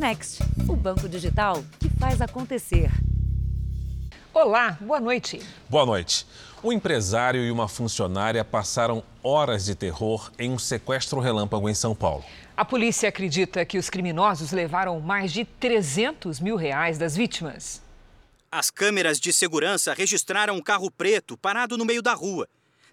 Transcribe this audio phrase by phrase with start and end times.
[0.00, 2.90] Next, o banco digital que faz acontecer.
[4.32, 5.42] Olá, boa noite.
[5.68, 6.26] Boa noite.
[6.64, 11.94] Um empresário e uma funcionária passaram horas de terror em um sequestro relâmpago em São
[11.94, 12.24] Paulo.
[12.56, 17.82] A polícia acredita que os criminosos levaram mais de 300 mil reais das vítimas.
[18.50, 22.48] As câmeras de segurança registraram um carro preto parado no meio da rua.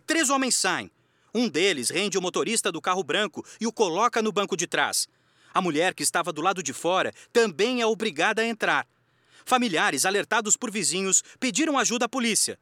[0.05, 0.91] Três homens saem.
[1.33, 5.07] Um deles rende o motorista do carro branco e o coloca no banco de trás.
[5.54, 8.85] A mulher que estava do lado de fora também é obrigada a entrar.
[9.45, 12.59] Familiares, alertados por vizinhos, pediram ajuda à polícia.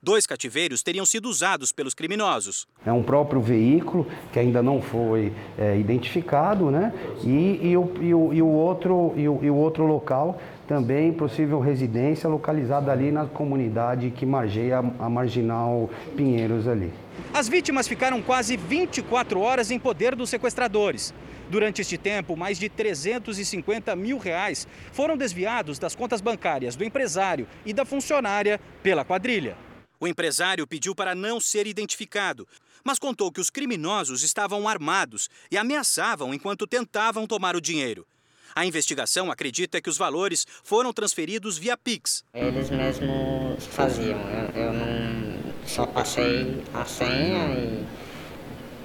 [0.00, 2.68] Dois cativeiros teriam sido usados pelos criminosos.
[2.86, 6.92] É um próprio veículo que ainda não foi é, identificado, né?
[7.24, 11.12] E, e, o, e, o, e, o, outro, e, o, e o outro local também
[11.12, 16.92] possível residência localizada ali na comunidade que margeia a Marginal Pinheiros ali.
[17.34, 21.12] As vítimas ficaram quase 24 horas em poder dos sequestradores.
[21.50, 27.48] Durante este tempo, mais de 350 mil reais foram desviados das contas bancárias do empresário
[27.64, 29.56] e da funcionária pela quadrilha.
[29.98, 32.46] O empresário pediu para não ser identificado,
[32.84, 38.06] mas contou que os criminosos estavam armados e ameaçavam enquanto tentavam tomar o dinheiro.
[38.54, 42.24] A investigação acredita que os valores foram transferidos via Pix.
[42.34, 44.18] Eles mesmos faziam,
[44.54, 47.86] eu, eu não só passei a senha e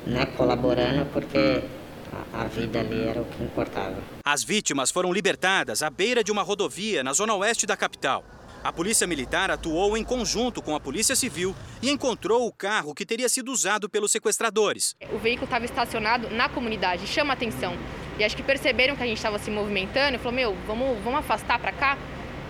[0.09, 1.63] né, colaborando porque
[2.33, 3.97] a vida ali era o que importava.
[4.23, 8.23] As vítimas foram libertadas à beira de uma rodovia na zona oeste da capital.
[8.63, 13.05] A Polícia Militar atuou em conjunto com a Polícia Civil e encontrou o carro que
[13.05, 14.95] teria sido usado pelos sequestradores.
[15.11, 17.77] O veículo estava estacionado na comunidade, chama atenção.
[18.17, 21.19] E acho que perceberam que a gente estava se movimentando e falou: Meu, vamos, vamos
[21.19, 21.97] afastar para cá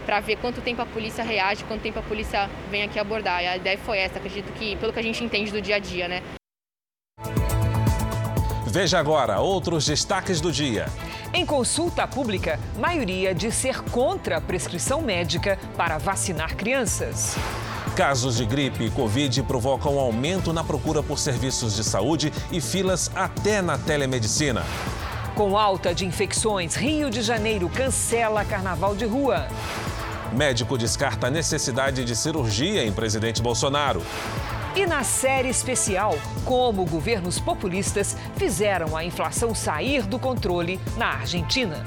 [0.05, 3.41] para ver quanto tempo a polícia reage, quanto tempo a polícia vem aqui abordar.
[3.41, 5.79] E a ideia foi essa, acredito que, pelo que a gente entende do dia a
[5.79, 6.21] dia, né?
[8.73, 10.87] Veja agora outros destaques do dia.
[11.31, 17.35] Em consulta pública, maioria diz ser contra a prescrição médica para vacinar crianças.
[17.95, 22.59] Casos de gripe e Covid provocam um aumento na procura por serviços de saúde e
[22.59, 24.63] filas até na telemedicina.
[25.35, 29.49] Com alta de infecções, Rio de Janeiro cancela carnaval de rua.
[30.35, 34.01] Médico descarta a necessidade de cirurgia em presidente Bolsonaro.
[34.75, 41.83] E na série especial, como governos populistas fizeram a inflação sair do controle na Argentina.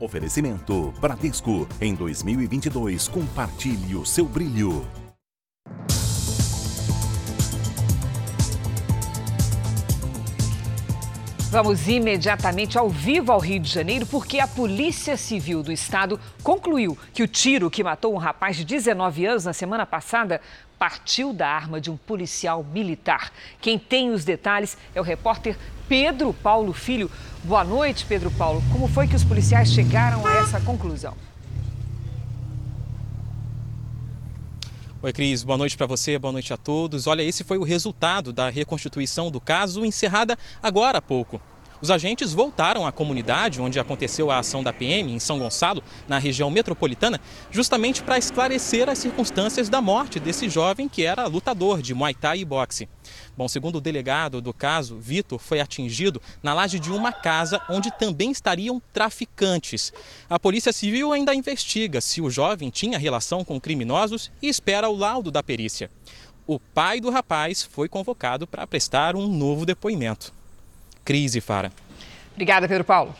[0.00, 1.68] Oferecimento Bradesco.
[1.80, 4.84] Em 2022, compartilhe o seu brilho.
[11.54, 16.98] Vamos imediatamente ao vivo ao Rio de Janeiro, porque a Polícia Civil do Estado concluiu
[17.12, 20.40] que o tiro que matou um rapaz de 19 anos na semana passada
[20.76, 23.30] partiu da arma de um policial militar.
[23.60, 25.56] Quem tem os detalhes é o repórter
[25.88, 27.08] Pedro Paulo Filho.
[27.44, 28.60] Boa noite, Pedro Paulo.
[28.72, 31.14] Como foi que os policiais chegaram a essa conclusão?
[35.04, 37.06] Oi, Cris, boa noite para você, boa noite a todos.
[37.06, 41.38] Olha, esse foi o resultado da reconstituição do caso, encerrada agora há pouco.
[41.80, 46.18] Os agentes voltaram à comunidade onde aconteceu a ação da PM, em São Gonçalo, na
[46.18, 47.20] região metropolitana,
[47.50, 52.40] justamente para esclarecer as circunstâncias da morte desse jovem que era lutador de Muay Thai
[52.40, 52.88] e boxe.
[53.36, 57.90] Bom, segundo o delegado do caso, Vitor foi atingido na laje de uma casa onde
[57.90, 59.92] também estariam traficantes.
[60.28, 64.96] A Polícia Civil ainda investiga se o jovem tinha relação com criminosos e espera o
[64.96, 65.90] laudo da perícia.
[66.46, 70.32] O pai do rapaz foi convocado para prestar um novo depoimento.
[71.04, 71.70] Crise, Fara.
[72.32, 73.14] Obrigada, Pedro Paulo.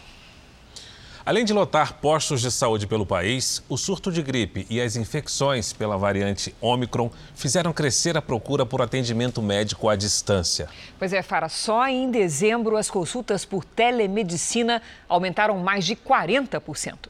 [1.27, 5.73] Além de lotar postos de saúde pelo país, o surto de gripe e as infecções
[5.73, 10.69] pela variante Omicron fizeram crescer a procura por atendimento médico à distância.
[10.99, 17.09] Pois é, Fara, só em dezembro as consultas por telemedicina aumentaram mais de 40%.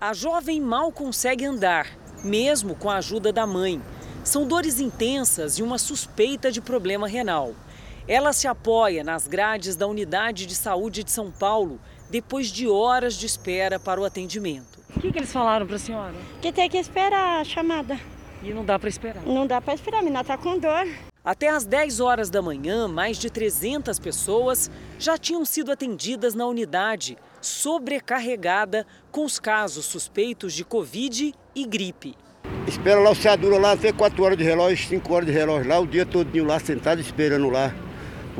[0.00, 1.88] A jovem mal consegue andar,
[2.22, 3.82] mesmo com a ajuda da mãe.
[4.22, 7.54] São dores intensas e uma suspeita de problema renal.
[8.10, 11.78] Ela se apoia nas grades da Unidade de Saúde de São Paulo
[12.10, 14.80] depois de horas de espera para o atendimento.
[14.96, 16.14] O que, que eles falaram para a senhora?
[16.42, 17.96] Que tem que esperar a chamada.
[18.42, 19.22] E não dá para esperar?
[19.24, 20.88] Não dá para esperar, a menina está com dor.
[21.24, 24.68] Até às 10 horas da manhã, mais de 300 pessoas
[24.98, 32.16] já tinham sido atendidas na unidade, sobrecarregada com os casos suspeitos de Covid e gripe.
[32.66, 35.78] Espera lá o Seadura lá, até 4 horas de relógio, 5 horas de relógio lá,
[35.78, 37.72] o dia todinho lá, sentado esperando lá,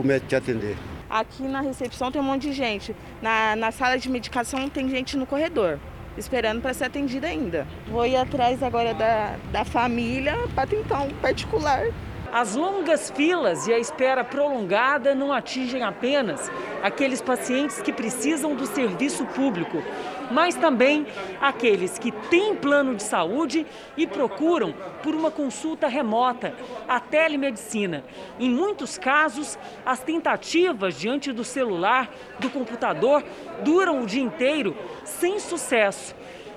[0.00, 0.76] o médico te atender.
[1.08, 2.94] Aqui na recepção tem um monte de gente.
[3.20, 5.78] Na, na sala de medicação tem gente no corredor,
[6.16, 7.66] esperando para ser atendida ainda.
[7.88, 11.86] Vou ir atrás agora da, da família para tentar um particular.
[12.32, 16.50] As longas filas e a espera prolongada não atingem apenas
[16.80, 19.82] aqueles pacientes que precisam do serviço público,
[20.30, 21.08] mas também
[21.40, 23.66] aqueles que têm plano de saúde
[23.96, 24.72] e procuram
[25.02, 26.54] por uma consulta remota,
[26.88, 28.04] a telemedicina.
[28.38, 33.24] Em muitos casos, as tentativas diante do celular, do computador,
[33.64, 36.14] duram o dia inteiro sem sucesso.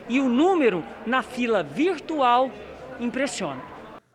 [0.07, 2.51] E o número na fila virtual
[2.99, 3.72] impressiona.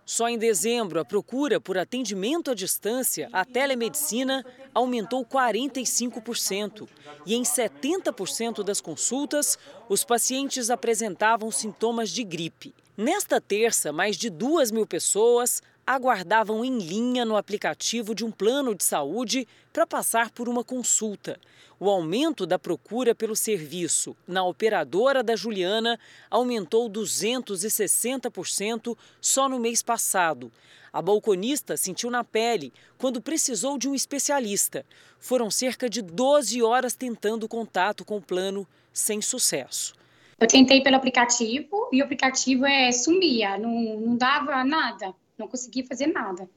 [0.09, 6.89] Só em dezembro, a procura por atendimento à distância, a telemedicina, aumentou 45%.
[7.27, 12.75] E em 70% das consultas, os pacientes apresentavam sintomas de gripe.
[12.97, 18.75] Nesta terça, mais de duas mil pessoas aguardavam em linha no aplicativo de um plano
[18.75, 21.39] de saúde para passar por uma consulta.
[21.81, 25.97] O aumento da procura pelo serviço na operadora da Juliana
[26.29, 30.51] aumentou 260% só no mês passado.
[30.93, 34.85] A balconista sentiu na pele quando precisou de um especialista.
[35.21, 39.95] Foram cerca de 12 horas tentando contato com o plano sem sucesso.
[40.41, 45.87] Eu tentei pelo aplicativo e o aplicativo é, sumia, não, não dava nada, não conseguia
[45.87, 46.51] fazer nada.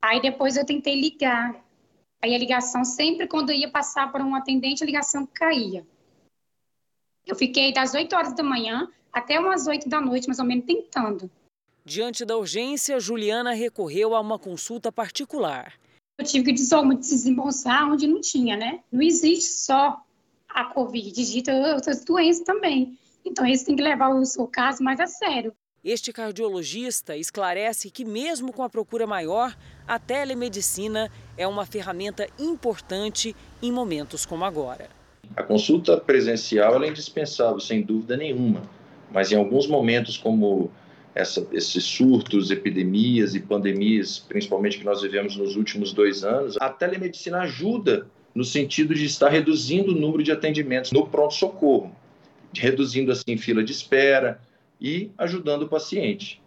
[0.00, 1.62] Aí depois eu tentei ligar
[2.22, 5.86] Aí a ligação, sempre quando eu ia passar por um atendente, a ligação caía.
[7.26, 10.66] Eu fiquei das 8 horas da manhã até umas 8 da noite, mais ou menos,
[10.66, 11.30] tentando.
[11.84, 15.74] Diante da urgência, Juliana recorreu a uma consulta particular.
[16.18, 18.80] Eu tive que desembolsar onde não tinha, né?
[18.92, 20.04] Não existe só
[20.48, 22.98] a Covid, existe outras doenças também.
[23.24, 25.54] Então, eles têm que levar o seu caso mais a sério.
[25.82, 29.56] Este cardiologista esclarece que, mesmo com a procura maior,
[29.90, 34.88] a telemedicina é uma ferramenta importante em momentos como agora.
[35.34, 38.62] A consulta presencial é indispensável, sem dúvida nenhuma,
[39.10, 40.70] mas em alguns momentos, como
[41.12, 46.68] essa, esses surtos, epidemias e pandemias, principalmente que nós vivemos nos últimos dois anos, a
[46.68, 51.90] telemedicina ajuda no sentido de estar reduzindo o número de atendimentos no pronto-socorro,
[52.54, 54.40] reduzindo assim fila de espera
[54.80, 56.39] e ajudando o paciente.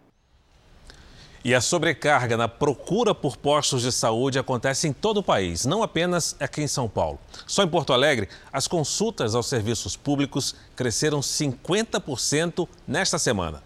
[1.44, 5.82] E a sobrecarga na procura por postos de saúde acontece em todo o país, não
[5.82, 7.18] apenas aqui em São Paulo.
[7.46, 13.62] Só em Porto Alegre, as consultas aos serviços públicos cresceram 50% nesta semana.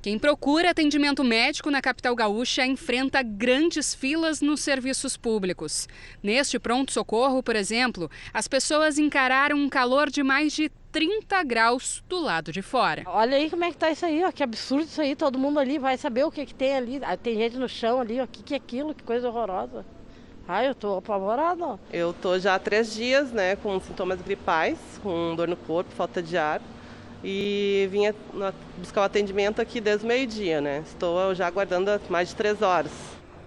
[0.00, 5.88] Quem procura atendimento médico na capital gaúcha enfrenta grandes filas nos serviços públicos.
[6.22, 12.20] Neste pronto-socorro, por exemplo, as pessoas encararam um calor de mais de 30 graus do
[12.20, 13.02] lado de fora.
[13.06, 15.58] Olha aí como é que tá isso aí, ó, que absurdo isso aí, todo mundo
[15.58, 17.00] ali vai saber o que, que tem ali.
[17.02, 19.84] Ah, tem gente no chão ali, ó, o que, que é aquilo, que coisa horrorosa.
[20.46, 21.78] Ai, eu tô apavorada, ó.
[21.92, 26.22] Eu tô já há três dias, né, com sintomas gripais, com dor no corpo, falta
[26.22, 26.62] de ar.
[27.22, 28.14] E vinha
[28.76, 30.84] buscar o atendimento aqui desde o meio-dia, né?
[30.86, 32.92] Estou já aguardando mais de três horas.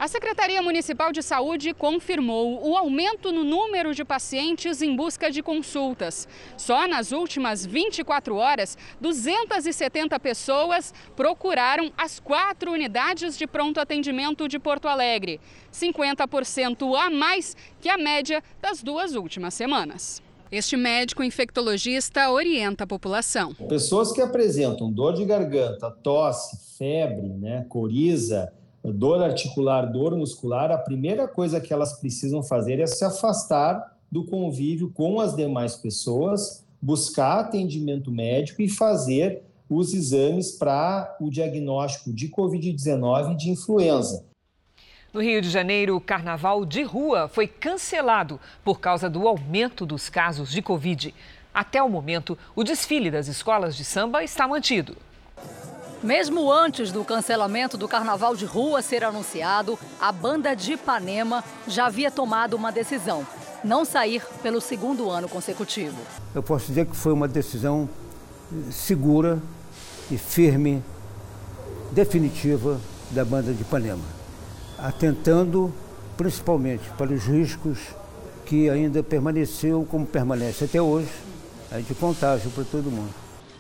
[0.02, 5.44] A Secretaria Municipal de Saúde confirmou o aumento no número de pacientes em busca de
[5.44, 6.28] consultas.
[6.58, 14.58] Só nas últimas 24 horas, 270 pessoas procuraram as quatro unidades de pronto atendimento de
[14.58, 15.40] Porto Alegre,
[15.72, 20.20] 50% a mais que a média das duas últimas semanas.
[20.52, 23.54] Este médico infectologista orienta a população.
[23.70, 28.52] Pessoas que apresentam dor de garganta, tosse, febre, né, coriza,
[28.84, 34.26] dor articular, dor muscular, a primeira coisa que elas precisam fazer é se afastar do
[34.26, 42.12] convívio com as demais pessoas, buscar atendimento médico e fazer os exames para o diagnóstico
[42.12, 44.26] de Covid-19 e de influenza.
[45.14, 50.08] No Rio de Janeiro, o carnaval de rua foi cancelado por causa do aumento dos
[50.10, 51.14] casos de Covid.
[51.54, 54.96] Até o momento, o desfile das escolas de samba está mantido.
[56.02, 61.88] Mesmo antes do cancelamento do carnaval de rua ser anunciado, a banda de Ipanema já
[61.88, 63.28] havia tomado uma decisão:
[63.66, 65.98] não sair pelo segundo ano consecutivo.
[66.34, 67.90] Eu posso dizer que foi uma decisão
[68.72, 69.42] segura
[70.10, 70.82] e firme,
[71.92, 72.80] definitiva
[73.12, 74.21] da banda de Ipanema,
[74.82, 75.74] atentando
[76.18, 77.78] principalmente para os riscos
[78.46, 81.10] que ainda permaneceu como permanece até hoje,
[81.88, 83.14] de contágio para todo mundo.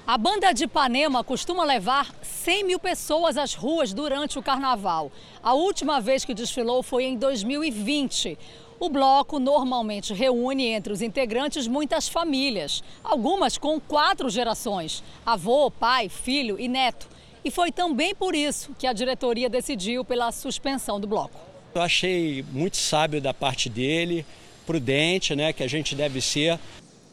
[0.06, 5.12] A banda de Ipanema costuma levar 100 mil pessoas às ruas durante o carnaval.
[5.42, 8.38] A última vez que desfilou foi em 2020.
[8.80, 16.10] O bloco normalmente reúne entre os integrantes muitas famílias, algumas com quatro gerações: avô, pai,
[16.10, 17.08] filho e neto.
[17.44, 21.40] E foi também por isso que a diretoria decidiu pela suspensão do bloco.
[21.74, 24.26] Eu achei muito sábio da parte dele,
[24.66, 26.60] prudente, né, que a gente deve ser.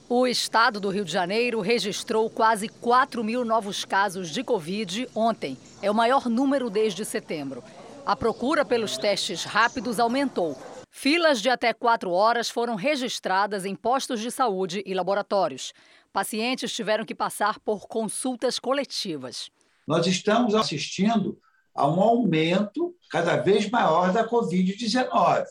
[0.09, 5.57] O estado do Rio de Janeiro registrou quase 4 mil novos casos de Covid ontem.
[5.83, 7.63] É o maior número desde setembro.
[8.07, 10.57] A procura pelos testes rápidos aumentou.
[10.91, 15.73] Filas de até quatro horas foram registradas em postos de saúde e laboratórios.
[16.13, 19.51] Pacientes tiveram que passar por consultas coletivas.
[19.89, 21.41] Nós estamos assistindo
[21.75, 25.47] a um aumento cada vez maior da Covid-19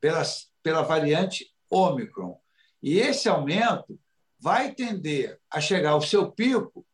[0.00, 0.22] pela,
[0.62, 2.38] pela variante Ômicron.
[2.82, 4.00] E esse aumento
[4.40, 6.86] vai tender a chegar ao seu pico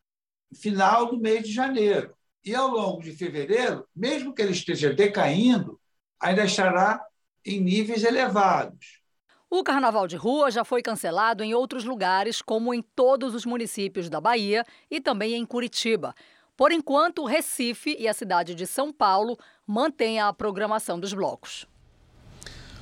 [0.52, 2.12] final do mês de janeiro.
[2.44, 5.80] E ao longo de fevereiro, mesmo que ele esteja decaindo,
[6.18, 7.00] ainda estará
[7.46, 9.00] em níveis elevados.
[9.48, 14.08] O carnaval de rua já foi cancelado em outros lugares, como em todos os municípios
[14.08, 16.16] da Bahia e também em Curitiba.
[16.60, 21.66] Por enquanto, Recife e a cidade de São Paulo mantêm a programação dos blocos.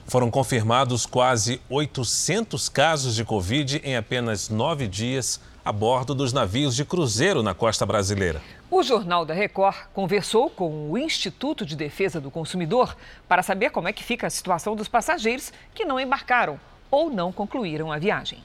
[0.04, 6.74] Foram confirmados quase 800 casos de Covid em apenas nove dias a bordo dos navios
[6.74, 8.42] de cruzeiro na costa brasileira.
[8.68, 12.96] O Jornal da Record conversou com o Instituto de Defesa do Consumidor
[13.28, 16.58] para saber como é que fica a situação dos passageiros que não embarcaram
[16.90, 18.42] ou não concluíram a viagem.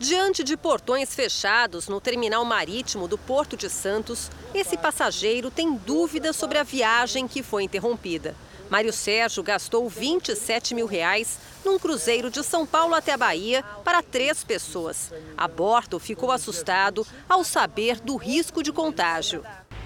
[0.00, 6.36] Diante de portões fechados no terminal marítimo do Porto de Santos, esse passageiro tem dúvidas
[6.36, 8.34] sobre a viagem que foi interrompida.
[8.70, 14.02] Mário Sérgio gastou 27 mil reais num cruzeiro de São Paulo até a Bahia para
[14.02, 15.12] três pessoas.
[15.36, 19.44] A bordo ficou assustado ao saber do risco de contágio.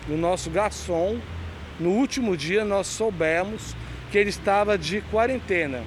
[0.09, 1.21] O nosso garçom,
[1.81, 3.75] no último dia, nós soubemos
[4.13, 5.83] que ele estava de quarentena.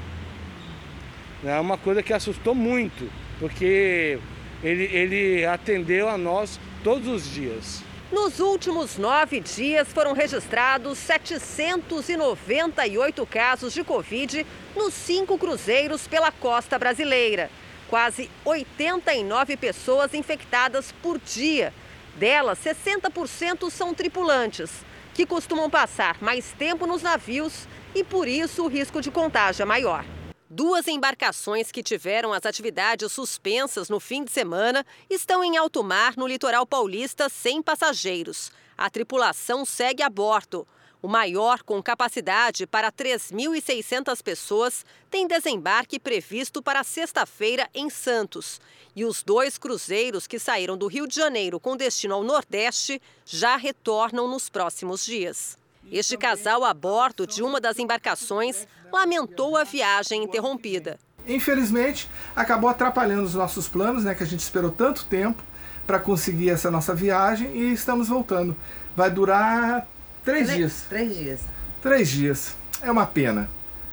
[1.46, 4.20] É uma coisa que assustou muito, porque
[4.64, 7.84] ele, ele atendeu a nós todos os dias.
[8.12, 16.80] Nos últimos nove dias foram registrados 798 casos de Covid nos cinco cruzeiros pela costa
[16.80, 17.52] brasileira.
[17.90, 21.74] Quase 89 pessoas infectadas por dia.
[22.16, 24.72] Delas, 60% são tripulantes,
[25.14, 29.66] que costumam passar mais tempo nos navios e por isso o risco de contágio é
[29.66, 30.06] maior.
[30.50, 36.16] Duas embarcações que tiveram as atividades suspensas no fim de semana estão em alto mar
[36.16, 38.50] no litoral paulista sem passageiros.
[38.78, 40.66] A tripulação segue a bordo.
[41.02, 48.62] O maior, com capacidade para 3.600 pessoas, tem desembarque previsto para sexta-feira em Santos.
[48.96, 53.58] E os dois cruzeiros que saíram do Rio de Janeiro com destino ao Nordeste já
[53.58, 55.58] retornam nos próximos dias.
[55.92, 61.00] Este casal, a bordo de uma das embarcações, lamentou a viagem interrompida.
[61.26, 65.42] Infelizmente, acabou atrapalhando os nossos planos, né, que a gente esperou tanto tempo
[65.86, 68.56] para conseguir essa nossa viagem e estamos voltando.
[68.96, 69.88] Vai durar
[70.24, 70.86] três, três dias.
[70.90, 71.42] Três dias.
[71.82, 72.56] Três dias.
[72.82, 73.50] É uma pena.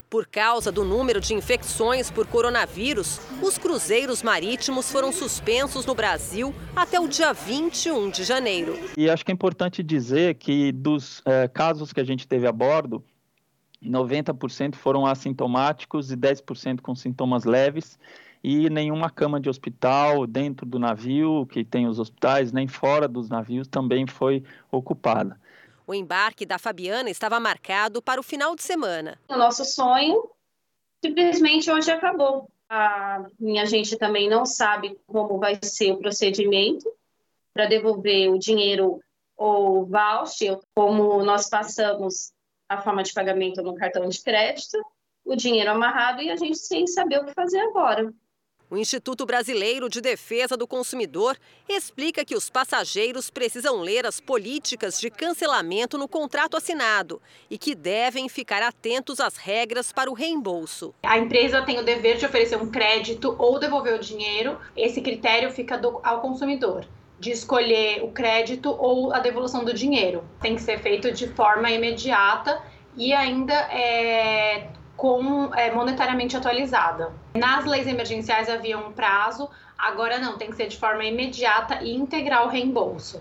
[0.09, 6.53] Por causa do número de infecções por coronavírus, os cruzeiros marítimos foram suspensos no Brasil
[6.75, 8.77] até o dia 21 de janeiro.
[8.97, 12.51] E acho que é importante dizer que dos é, casos que a gente teve a
[12.51, 13.03] bordo,
[13.83, 17.99] 90% foram assintomáticos e 10% com sintomas leves
[18.43, 23.27] e nenhuma cama de hospital dentro do navio, que tem os hospitais, nem fora dos
[23.27, 25.35] navios também foi ocupada.
[25.87, 29.19] O embarque da Fabiana estava marcado para o final de semana.
[29.29, 30.29] O nosso sonho
[31.03, 32.49] simplesmente hoje acabou.
[32.67, 36.91] A minha gente também não sabe como vai ser o procedimento
[37.53, 38.99] para devolver o dinheiro
[39.37, 42.33] ou voucher, como nós passamos
[42.67, 44.83] a forma de pagamento no cartão de crédito,
[45.23, 48.11] o dinheiro amarrado e a gente sem saber o que fazer agora.
[48.67, 51.37] O Instituto Brasileiro de Defesa do Consumidor
[51.69, 57.75] explica que os passageiros precisam ler as políticas de cancelamento no contrato assinado e que
[57.75, 60.95] devem ficar atentos às regras para o reembolso.
[61.03, 64.57] A empresa tem o dever de oferecer um crédito ou devolver o dinheiro.
[64.75, 66.87] Esse critério fica do, ao consumidor
[67.19, 70.23] de escolher o crédito ou a devolução do dinheiro.
[70.41, 72.61] Tem que ser feito de forma imediata
[72.97, 74.69] e ainda é,
[75.05, 77.13] com é, monetariamente atualizada.
[77.35, 79.47] Nas leis emergenciais havia um prazo,
[79.77, 83.19] agora não, tem que ser de forma imediata e integral o reembolso.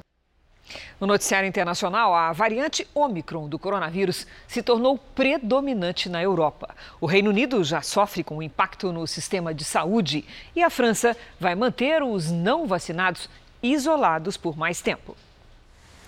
[0.99, 6.75] No noticiário internacional, a variante Omicron do coronavírus se tornou predominante na Europa.
[6.99, 10.25] O Reino Unido já sofre com o impacto no sistema de saúde
[10.57, 13.29] e a França vai manter os não vacinados
[13.63, 15.15] isolados por mais tempo.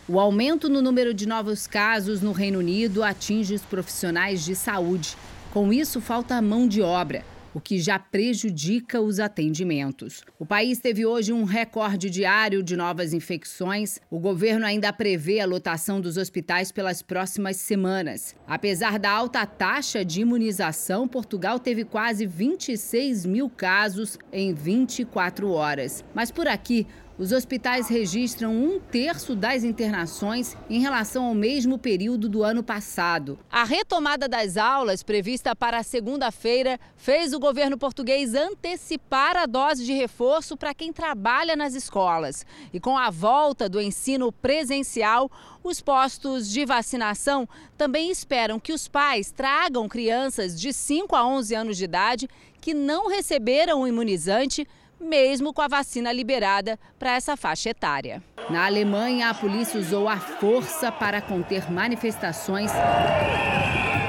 [0.08, 5.18] O aumento no número de novos casos no Reino Unido atinge os profissionais de saúde.
[5.56, 10.22] Com isso, falta mão de obra, o que já prejudica os atendimentos.
[10.38, 13.98] O país teve hoje um recorde diário de novas infecções.
[14.10, 18.36] O governo ainda prevê a lotação dos hospitais pelas próximas semanas.
[18.46, 26.04] Apesar da alta taxa de imunização, Portugal teve quase 26 mil casos em 24 horas.
[26.14, 26.86] Mas por aqui,
[27.18, 33.38] Os hospitais registram um terço das internações em relação ao mesmo período do ano passado.
[33.50, 39.94] A retomada das aulas, prevista para segunda-feira, fez o governo português antecipar a dose de
[39.94, 42.44] reforço para quem trabalha nas escolas.
[42.70, 45.30] E com a volta do ensino presencial,
[45.64, 51.54] os postos de vacinação também esperam que os pais tragam crianças de 5 a 11
[51.54, 52.28] anos de idade
[52.60, 54.68] que não receberam o imunizante
[55.00, 58.22] mesmo com a vacina liberada para essa faixa etária.
[58.48, 62.70] Na Alemanha, a polícia usou a força para conter manifestações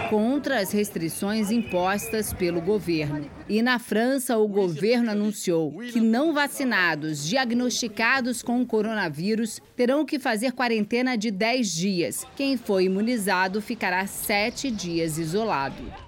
[0.09, 3.29] contra as restrições impostas pelo governo.
[3.49, 10.19] E na França, o governo anunciou que não vacinados diagnosticados com o coronavírus terão que
[10.19, 12.25] fazer quarentena de 10 dias.
[12.35, 16.06] Quem foi imunizado ficará 7 dias isolado.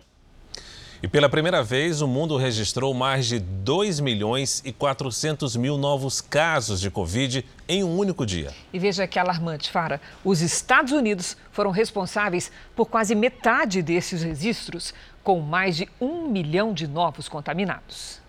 [1.02, 6.20] E pela primeira vez, o mundo registrou mais de 2 milhões e 400 mil novos
[6.20, 8.54] casos de Covid em um único dia.
[8.74, 10.02] E veja que alarmante, Fara.
[10.26, 16.74] Os Estados Unidos foram responsáveis por quase metade desses registros, com mais de um milhão
[16.74, 18.20] de novos contaminados.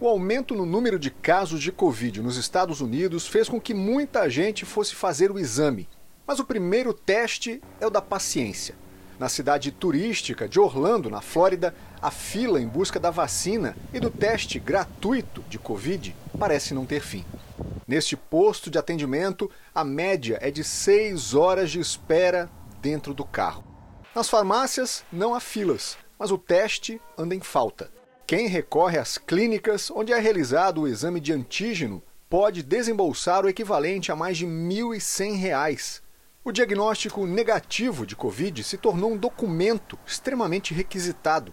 [0.00, 4.28] O aumento no número de casos de Covid nos Estados Unidos fez com que muita
[4.28, 5.88] gente fosse fazer o exame.
[6.26, 8.74] Mas o primeiro teste é o da paciência.
[9.18, 14.10] Na cidade turística de Orlando, na Flórida, a fila em busca da vacina e do
[14.10, 17.24] teste gratuito de Covid parece não ter fim.
[17.88, 22.50] Neste posto de atendimento, a média é de seis horas de espera
[22.82, 23.64] dentro do carro.
[24.14, 27.90] Nas farmácias, não há filas, mas o teste anda em falta.
[28.26, 34.12] Quem recorre às clínicas onde é realizado o exame de antígeno pode desembolsar o equivalente
[34.12, 36.02] a mais de R$ 1.100
[36.46, 41.52] o diagnóstico negativo de Covid se tornou um documento extremamente requisitado.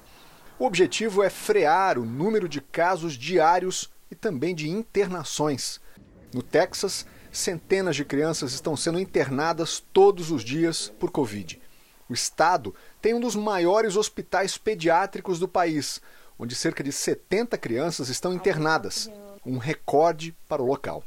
[0.59, 5.81] O objetivo é frear o número de casos diários e também de internações.
[6.31, 11.59] No Texas, centenas de crianças estão sendo internadas todos os dias por Covid.
[12.07, 15.99] O estado tem um dos maiores hospitais pediátricos do país,
[16.37, 19.09] onde cerca de 70 crianças estão internadas,
[19.43, 21.03] um recorde para o local.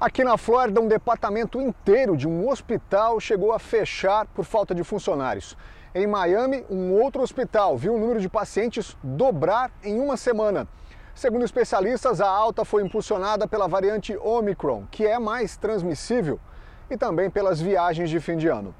[0.00, 4.82] Aqui na Flórida, um departamento inteiro de um hospital chegou a fechar por falta de
[4.82, 5.54] funcionários.
[5.94, 10.66] Em Miami, um outro hospital viu o número de pacientes dobrar em uma semana.
[11.14, 16.40] Segundo especialistas, a alta foi impulsionada pela variante Omicron, que é mais transmissível,
[16.88, 18.74] e também pelas viagens de fim de ano.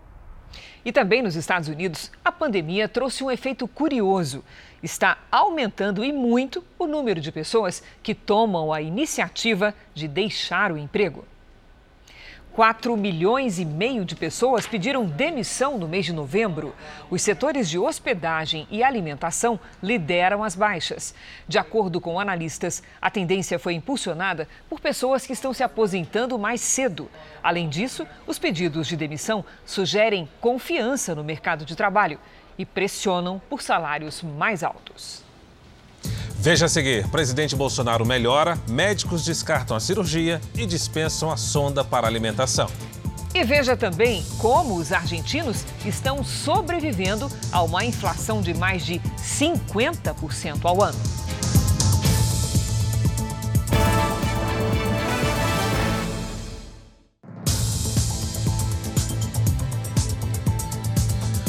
[0.84, 4.44] E também nos Estados Unidos, a pandemia trouxe um efeito curioso.
[4.82, 10.78] Está aumentando e muito o número de pessoas que tomam a iniciativa de deixar o
[10.78, 11.24] emprego.
[12.60, 16.76] 4 milhões e meio de pessoas pediram demissão no mês de novembro.
[17.08, 21.14] Os setores de hospedagem e alimentação lideram as baixas.
[21.48, 26.60] De acordo com analistas, a tendência foi impulsionada por pessoas que estão se aposentando mais
[26.60, 27.10] cedo.
[27.42, 32.18] Além disso, os pedidos de demissão sugerem confiança no mercado de trabalho
[32.58, 35.29] e pressionam por salários mais altos.
[36.40, 42.06] Veja a seguir: presidente Bolsonaro melhora, médicos descartam a cirurgia e dispensam a sonda para
[42.06, 42.66] alimentação.
[43.34, 50.64] E veja também como os argentinos estão sobrevivendo a uma inflação de mais de 50%
[50.64, 50.98] ao ano.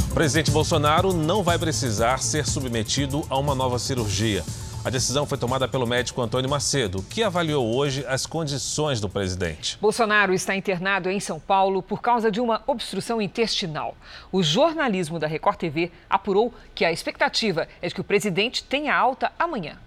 [0.09, 4.43] O presidente Bolsonaro não vai precisar ser submetido a uma nova cirurgia.
[4.83, 9.77] A decisão foi tomada pelo médico Antônio Macedo, que avaliou hoje as condições do presidente.
[9.79, 13.95] Bolsonaro está internado em São Paulo por causa de uma obstrução intestinal.
[14.31, 18.95] O jornalismo da Record TV apurou que a expectativa é de que o presidente tenha
[18.95, 19.77] alta amanhã.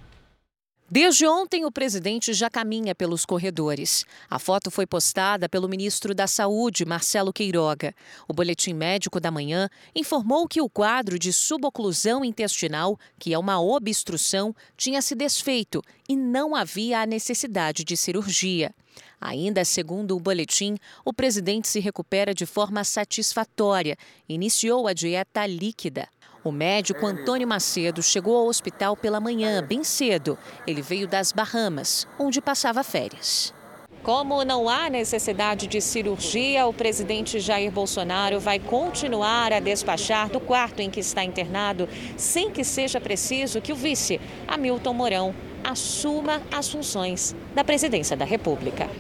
[0.95, 4.05] Desde ontem, o presidente já caminha pelos corredores.
[4.31, 7.93] A foto foi postada pelo ministro da Saúde, Marcelo Queiroga.
[8.29, 13.61] O boletim médico da manhã informou que o quadro de suboclusão intestinal, que é uma
[13.61, 18.73] obstrução, tinha se desfeito e não havia a necessidade de cirurgia.
[19.21, 23.97] Ainda segundo o boletim, o presidente se recupera de forma satisfatória.
[24.29, 26.07] Iniciou a dieta líquida.
[26.45, 30.37] O médico Antônio Macedo chegou ao hospital pela manhã, bem cedo.
[30.67, 33.55] Ele veio das Bahamas, onde passava férias.
[34.03, 40.39] Como não há necessidade de cirurgia, o presidente Jair Bolsonaro vai continuar a despachar do
[40.39, 46.43] quarto em que está internado, sem que seja preciso que o vice, Hamilton Mourão, assuma
[46.53, 48.91] as funções da presidência da República.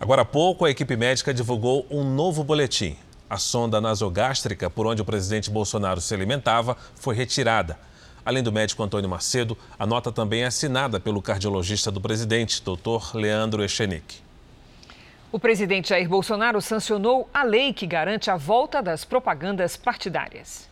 [0.00, 2.96] Agora há pouco, a equipe médica divulgou um novo boletim.
[3.32, 7.78] A sonda nasogástrica por onde o presidente Bolsonaro se alimentava foi retirada.
[8.26, 13.16] Além do médico Antônio Macedo, a nota também é assinada pelo cardiologista do presidente, doutor
[13.16, 14.20] Leandro Echenique.
[15.32, 20.68] O presidente Jair Bolsonaro sancionou a lei que garante a volta das propagandas partidárias.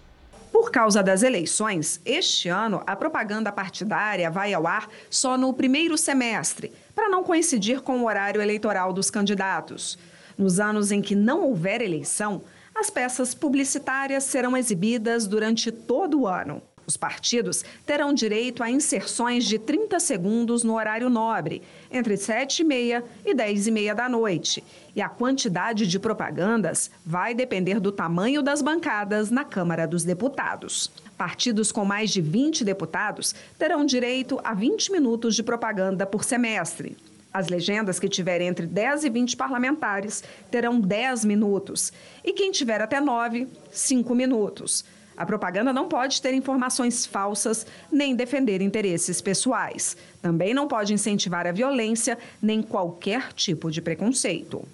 [0.53, 5.97] Por causa das eleições, este ano a propaganda partidária vai ao ar só no primeiro
[5.97, 9.97] semestre, para não coincidir com o horário eleitoral dos candidatos.
[10.41, 12.41] Nos anos em que não houver eleição,
[12.75, 16.63] as peças publicitárias serão exibidas durante todo o ano.
[16.87, 21.61] Os partidos terão direito a inserções de 30 segundos no horário nobre,
[21.93, 24.65] entre 7 e meia e 10 e meia da noite.
[24.97, 30.91] E a quantidade de propagandas vai depender do tamanho das bancadas na Câmara dos Deputados.
[31.19, 36.97] Partidos com mais de 20 deputados terão direito a 20 minutos de propaganda por semestre.
[37.33, 41.93] As legendas que tiverem entre 10 e 20 parlamentares terão 10 minutos.
[42.25, 44.85] E quem tiver até 9, 5 minutos.
[45.17, 49.97] A propaganda não pode ter informações falsas nem defender interesses pessoais.
[50.23, 54.67] Também não pode incentivar a violência nem qualquer tipo de preconceito.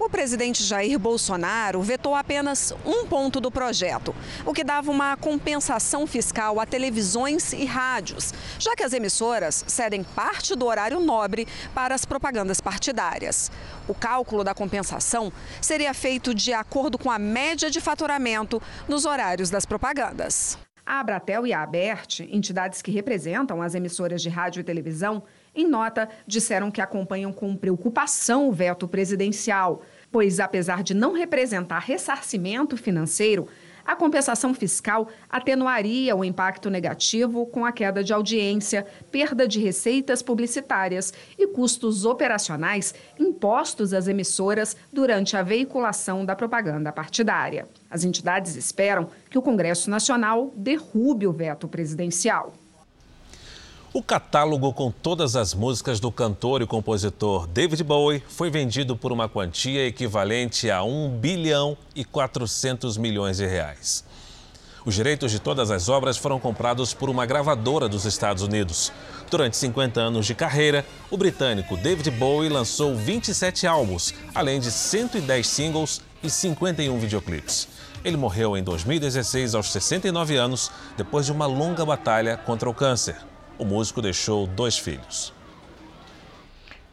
[0.00, 6.06] O presidente Jair Bolsonaro vetou apenas um ponto do projeto, o que dava uma compensação
[6.06, 11.94] fiscal a televisões e rádios, já que as emissoras cedem parte do horário nobre para
[11.94, 13.52] as propagandas partidárias.
[13.86, 19.50] O cálculo da compensação seria feito de acordo com a média de faturamento nos horários
[19.50, 20.56] das propagandas.
[20.86, 25.22] A Abratel e a Abert, entidades que representam as emissoras de rádio e televisão,
[25.54, 31.80] em nota, disseram que acompanham com preocupação o veto presidencial, pois, apesar de não representar
[31.80, 33.48] ressarcimento financeiro,
[33.84, 40.22] a compensação fiscal atenuaria o impacto negativo com a queda de audiência, perda de receitas
[40.22, 47.66] publicitárias e custos operacionais impostos às emissoras durante a veiculação da propaganda partidária.
[47.90, 52.54] As entidades esperam que o Congresso Nacional derrube o veto presidencial.
[53.92, 59.10] O catálogo com todas as músicas do cantor e compositor David Bowie foi vendido por
[59.10, 64.04] uma quantia equivalente a 1 bilhão e 400 milhões de reais.
[64.86, 68.92] Os direitos de todas as obras foram comprados por uma gravadora dos Estados Unidos.
[69.28, 75.44] Durante 50 anos de carreira, o britânico David Bowie lançou 27 álbuns, além de 110
[75.44, 77.66] singles e 51 videoclipes.
[78.04, 83.29] Ele morreu em 2016 aos 69 anos, depois de uma longa batalha contra o câncer
[83.60, 85.34] o músico deixou dois filhos.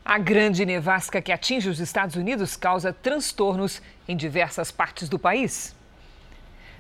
[0.04, 5.74] A grande nevasca que atinge os Estados Unidos causa transtornos em diversas partes do país.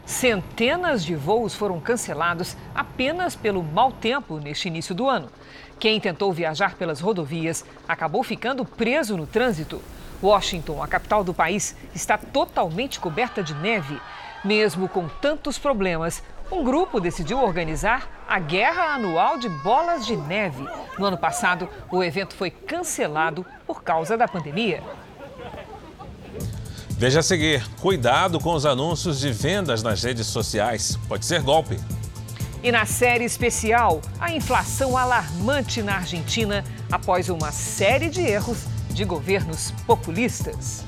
[0.06, 5.30] Centenas de voos foram cancelados apenas pelo mau tempo neste início do ano.
[5.80, 9.82] Quem tentou viajar pelas rodovias acabou ficando preso no trânsito.
[10.21, 14.02] Washington, a capital do país, está totalmente coberta de neve.
[14.43, 16.21] Mesmo com tantos problemas,
[16.52, 20.68] um grupo decidiu organizar a Guerra Anual de Bolas de Neve.
[21.00, 24.84] No ano passado, o evento foi cancelado por causa da pandemia.
[26.90, 31.00] Veja a seguir: cuidado com os anúncios de vendas nas redes sociais.
[31.08, 31.80] Pode ser golpe.
[32.63, 39.06] E na série especial, a inflação alarmante na Argentina após uma série de erros de
[39.06, 40.87] governos populistas.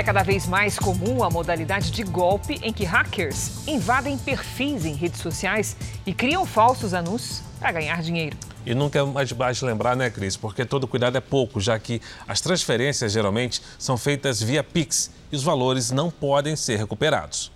[0.00, 4.94] É cada vez mais comum a modalidade de golpe em que hackers invadem perfis em
[4.94, 8.34] redes sociais e criam falsos anúncios para ganhar dinheiro.
[8.64, 10.38] E nunca é mais baixo lembrar, né, Cris?
[10.38, 15.36] Porque todo cuidado é pouco, já que as transferências geralmente são feitas via Pix e
[15.36, 17.52] os valores não podem ser recuperados.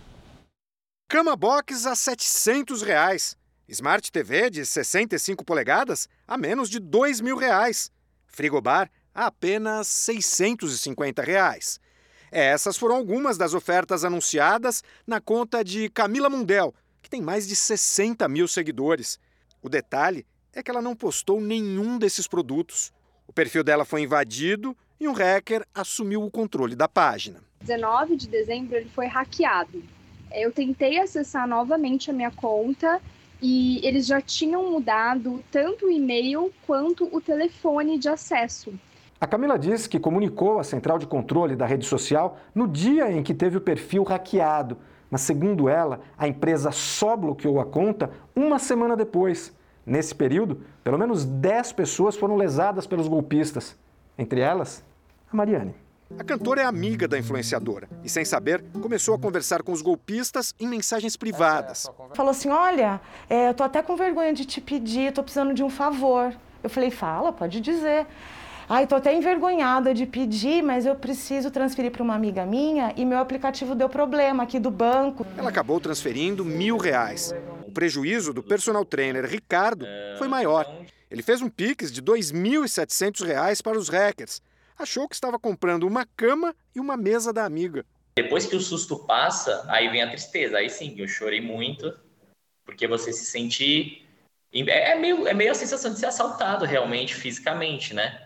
[1.08, 3.38] Cama Box a 700 reais.
[3.66, 7.90] Smart TV de 65 polegadas a menos de 2 mil reais.
[8.26, 11.82] Frigobar a apenas 650 reais.
[12.36, 17.54] Essas foram algumas das ofertas anunciadas na conta de Camila Mundel, que tem mais de
[17.54, 19.20] 60 mil seguidores.
[19.62, 22.92] O detalhe é que ela não postou nenhum desses produtos.
[23.28, 27.40] O perfil dela foi invadido e um hacker assumiu o controle da página.
[27.60, 29.80] 19 de dezembro ele foi hackeado.
[30.32, 33.00] Eu tentei acessar novamente a minha conta
[33.40, 38.74] e eles já tinham mudado tanto o e-mail quanto o telefone de acesso.
[39.20, 43.22] A Camila diz que comunicou à central de controle da rede social no dia em
[43.22, 44.76] que teve o perfil hackeado.
[45.10, 49.52] Mas, segundo ela, a empresa só bloqueou a conta uma semana depois.
[49.86, 53.76] Nesse período, pelo menos 10 pessoas foram lesadas pelos golpistas.
[54.18, 54.82] Entre elas,
[55.32, 55.74] a Mariane.
[56.18, 60.54] A cantora é amiga da influenciadora e, sem saber, começou a conversar com os golpistas
[60.60, 61.90] em mensagens privadas.
[62.14, 65.62] Falou assim: Olha, é, eu tô até com vergonha de te pedir, tô precisando de
[65.62, 66.32] um favor.
[66.62, 68.06] Eu falei: Fala, pode dizer.
[68.66, 73.04] Ai, tô até envergonhada de pedir, mas eu preciso transferir para uma amiga minha e
[73.04, 75.26] meu aplicativo deu problema aqui do banco.
[75.36, 77.34] Ela acabou transferindo mil reais.
[77.66, 79.84] O prejuízo do personal trainer Ricardo
[80.16, 80.66] foi maior.
[81.10, 84.40] Ele fez um Pix de R$ 2.700 para os hackers.
[84.78, 87.84] Achou que estava comprando uma cama e uma mesa da amiga.
[88.16, 90.56] Depois que o susto passa, aí vem a tristeza.
[90.56, 91.94] Aí sim, eu chorei muito,
[92.64, 94.06] porque você se sente.
[94.52, 98.23] É meio, é meio a sensação de ser assaltado realmente, fisicamente, né?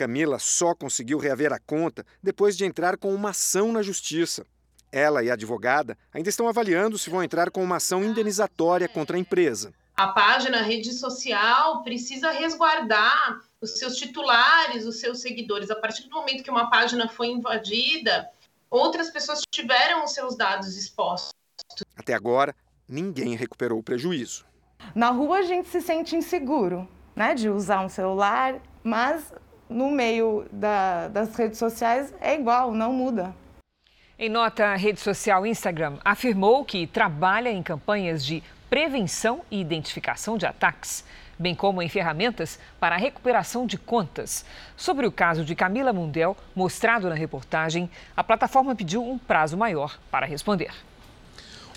[0.00, 4.46] Camila só conseguiu reaver a conta depois de entrar com uma ação na justiça.
[4.90, 9.18] Ela e a advogada ainda estão avaliando se vão entrar com uma ação indenizatória contra
[9.18, 9.74] a empresa.
[9.98, 15.70] A página a rede social precisa resguardar os seus titulares, os seus seguidores.
[15.70, 18.26] A partir do momento que uma página foi invadida,
[18.70, 21.34] outras pessoas tiveram os seus dados expostos.
[21.94, 22.56] Até agora,
[22.88, 24.46] ninguém recuperou o prejuízo.
[24.94, 29.30] Na rua a gente se sente inseguro, né, de usar um celular, mas
[29.70, 33.34] no meio da, das redes sociais é igual, não muda.
[34.18, 40.36] Em nota, a rede social Instagram afirmou que trabalha em campanhas de prevenção e identificação
[40.36, 41.04] de ataques,
[41.38, 44.44] bem como em ferramentas para a recuperação de contas.
[44.76, 49.98] Sobre o caso de Camila Mundel, mostrado na reportagem, a plataforma pediu um prazo maior
[50.10, 50.70] para responder.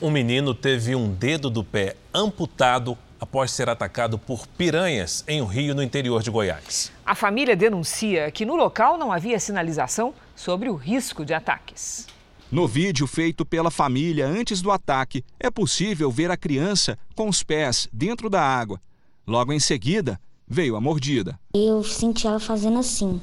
[0.02, 5.46] Um menino teve um dedo do pé amputado após ser atacado por piranhas em um
[5.46, 6.92] rio no interior de Goiás.
[7.06, 12.06] A família denuncia que no local não havia sinalização sobre o risco de ataques.
[12.52, 17.42] No vídeo feito pela família antes do ataque, é possível ver a criança com os
[17.42, 18.80] pés dentro da água.
[19.26, 21.40] Logo em seguida, veio a mordida.
[21.54, 23.22] Eu senti ela fazendo assim,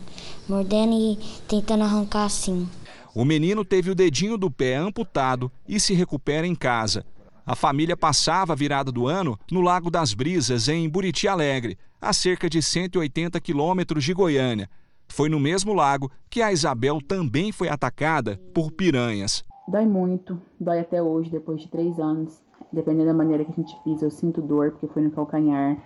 [0.48, 2.66] mordendo e tentando arrancar assim.
[3.14, 7.04] O menino teve o dedinho do pé amputado e se recupera em casa.
[7.50, 12.12] A família passava a virada do ano no Lago das Brisas, em Buriti Alegre, a
[12.12, 14.70] cerca de 180 quilômetros de Goiânia.
[15.08, 19.44] Foi no mesmo lago que a Isabel também foi atacada por piranhas.
[19.66, 22.40] Dói muito, dói até hoje, depois de três anos.
[22.72, 25.76] Dependendo da maneira que a gente pisa, eu sinto dor, porque foi no calcanhar.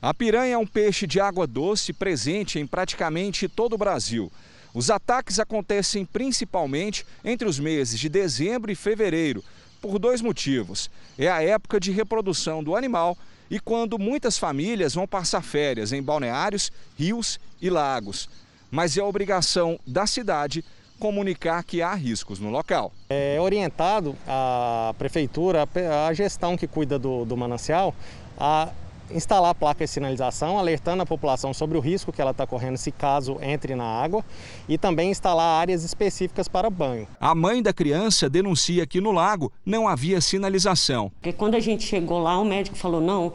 [0.00, 4.32] A piranha é um peixe de água doce presente em praticamente todo o Brasil.
[4.74, 9.44] Os ataques acontecem principalmente entre os meses de dezembro e fevereiro,
[9.84, 10.90] por dois motivos.
[11.18, 13.18] É a época de reprodução do animal
[13.50, 18.30] e quando muitas famílias vão passar férias em balneários, rios e lagos.
[18.70, 20.64] Mas é obrigação da cidade
[20.98, 22.92] comunicar que há riscos no local.
[23.10, 25.68] É orientado a prefeitura,
[26.08, 27.94] a gestão que cuida do, do manancial,
[28.38, 28.70] a
[29.10, 32.90] instalar placas de sinalização, alertando a população sobre o risco que ela está correndo se
[32.90, 34.24] caso entre na água
[34.68, 37.06] e também instalar áreas específicas para banho.
[37.20, 41.10] A mãe da criança denuncia que no lago não havia sinalização.
[41.20, 43.32] Porque quando a gente chegou lá, o médico falou: não,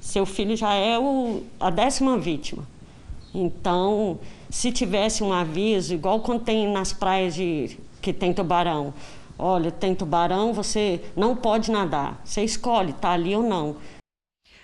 [0.00, 2.66] seu filho já é o, a décima vítima.
[3.34, 8.92] Então, se tivesse um aviso, igual quando tem nas praias de, que tem tubarão,
[9.38, 12.20] olha, tem tubarão, você não pode nadar.
[12.24, 13.76] Você escolhe, tá ali ou não.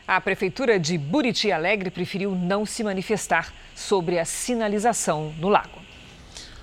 [0.09, 5.81] A Prefeitura de Buriti Alegre preferiu não se manifestar sobre a sinalização no lago.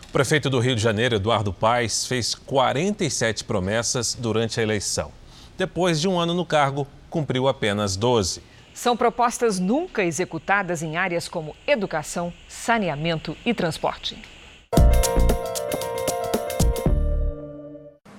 [0.08, 5.12] O prefeito do Rio de Janeiro, Eduardo Paes, fez 47 promessas durante a eleição.
[5.58, 8.42] Depois de um ano no cargo, cumpriu apenas 12.
[8.74, 14.18] São propostas nunca executadas em áreas como educação, saneamento e transporte.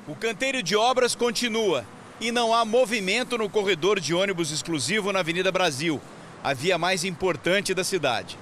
[0.06, 1.82] O canteiro de obras continua
[2.20, 6.00] e não há movimento no corredor de ônibus exclusivo na Avenida Brasil,
[6.42, 8.38] a via mais importante da cidade.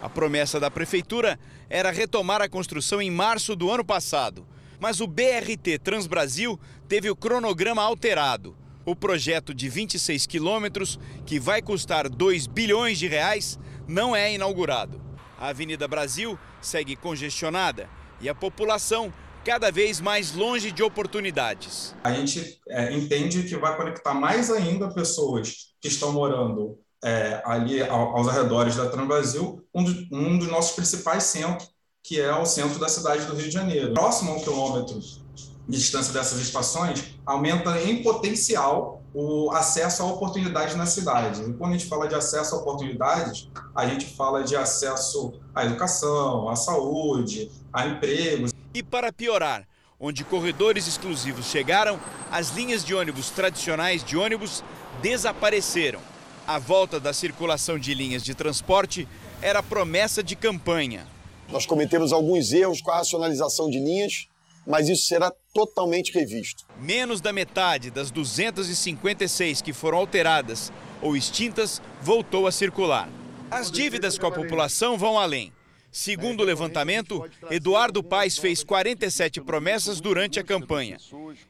[0.00, 4.46] A promessa da prefeitura era retomar a construção em março do ano passado,
[4.78, 8.56] mas o BRT Transbrasil teve o cronograma alterado.
[8.84, 13.58] O projeto de 26 quilômetros, que vai custar 2 bilhões de reais,
[13.88, 15.02] não é inaugurado.
[15.40, 19.12] A Avenida Brasil segue congestionada e a população
[19.46, 21.94] cada vez mais longe de oportunidades.
[22.02, 27.80] A gente é, entende que vai conectar mais ainda pessoas que estão morando é, ali
[27.80, 31.70] aos arredores da Transbrasil, um, um dos nossos principais centros,
[32.02, 33.94] que é o centro da cidade do Rio de Janeiro.
[33.94, 40.74] Próximo a um quilômetro de distância dessas estações, aumenta em potencial o acesso a oportunidades
[40.74, 41.42] na cidade.
[41.42, 45.64] E quando a gente fala de acesso a oportunidades, a gente fala de acesso à
[45.64, 48.55] educação, à saúde, a empregos.
[48.76, 49.66] E para piorar,
[49.98, 51.98] onde corredores exclusivos chegaram,
[52.30, 54.62] as linhas de ônibus tradicionais de ônibus
[55.00, 55.98] desapareceram.
[56.46, 59.08] A volta da circulação de linhas de transporte
[59.40, 61.06] era promessa de campanha.
[61.48, 64.28] Nós cometemos alguns erros com a racionalização de linhas,
[64.66, 66.66] mas isso será totalmente revisto.
[66.78, 73.08] Menos da metade das 256 que foram alteradas ou extintas voltou a circular.
[73.50, 75.50] As dívidas com a população vão além.
[75.96, 80.98] Segundo o levantamento, Eduardo Paes fez 47 promessas durante a campanha.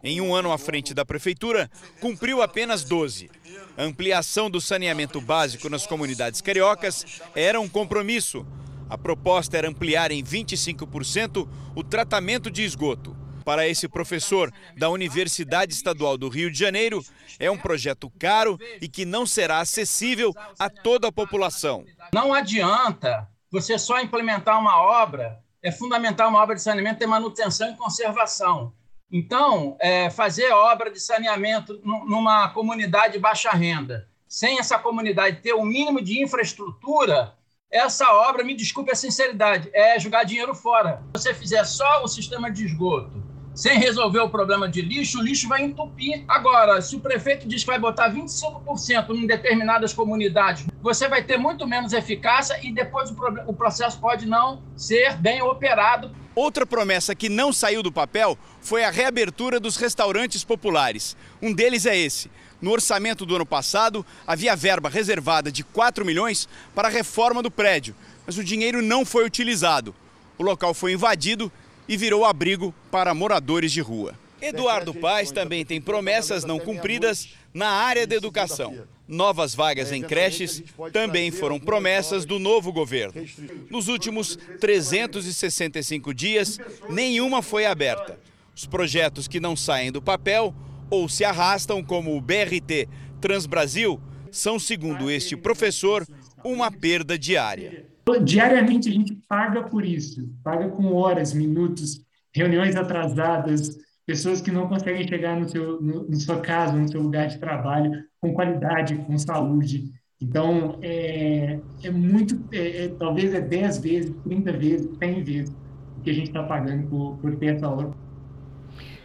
[0.04, 1.68] Em um ano à frente da prefeitura,
[2.00, 3.28] cumpriu apenas 12.
[3.76, 8.46] A ampliação do saneamento básico nas comunidades cariocas era um compromisso.
[8.88, 13.16] A proposta era ampliar em 25% o tratamento de esgoto.
[13.44, 17.04] Para esse professor da Universidade Estadual do Rio de Janeiro,
[17.40, 21.84] é um projeto caro e que não será acessível a toda a população.
[22.14, 27.70] Não adianta você só implementar uma obra, é fundamental uma obra de saneamento ter manutenção
[27.70, 28.72] e conservação.
[29.10, 35.52] Então, é, fazer obra de saneamento numa comunidade de baixa renda, sem essa comunidade ter
[35.52, 37.34] o um mínimo de infraestrutura,
[37.70, 41.02] essa obra, me desculpe a sinceridade, é jogar dinheiro fora.
[41.16, 45.22] Se você fizer só o sistema de esgoto, sem resolver o problema de lixo, o
[45.22, 46.24] lixo vai entupir.
[46.28, 51.36] Agora, se o prefeito diz que vai botar 25% em determinadas comunidades, você vai ter
[51.36, 53.16] muito menos eficácia e depois o,
[53.48, 56.14] o processo pode não ser bem operado.
[56.32, 61.16] Outra promessa que não saiu do papel foi a reabertura dos restaurantes populares.
[61.42, 62.30] Um deles é esse.
[62.62, 67.50] No orçamento do ano passado, havia verba reservada de 4 milhões para a reforma do
[67.50, 67.92] prédio,
[68.24, 69.92] mas o dinheiro não foi utilizado.
[70.38, 71.50] O local foi invadido
[71.88, 74.14] e virou abrigo para moradores de rua.
[74.46, 78.86] Eduardo Paes também tem promessas não cumpridas na área da educação.
[79.08, 83.24] Novas vagas em creches também foram promessas do novo governo.
[83.70, 88.18] Nos últimos 365 dias, nenhuma foi aberta.
[88.54, 90.54] Os projetos que não saem do papel
[90.90, 92.88] ou se arrastam, como o BRT
[93.20, 96.06] Transbrasil, são, segundo este professor,
[96.44, 97.86] uma perda diária.
[98.22, 102.00] Diariamente a gente paga por isso, paga com horas, minutos,
[102.32, 107.02] reuniões atrasadas, pessoas que não conseguem chegar no seu, no, no sua casa, no seu
[107.02, 109.90] lugar de trabalho, com qualidade, com saúde.
[110.20, 115.56] Então, é, é muito, é, é, talvez é 10 vezes, 30 vezes, 100 vezes
[115.98, 117.92] o que a gente está pagando por, por ter essa obra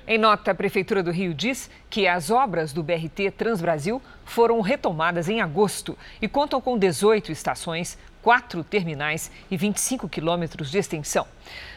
[0.08, 5.30] em nota, a Prefeitura do Rio diz que as obras do BRT Transbrasil foram retomadas
[5.30, 11.26] em agosto e contam com 18 estações, quatro terminais e 25 quilômetros de extensão.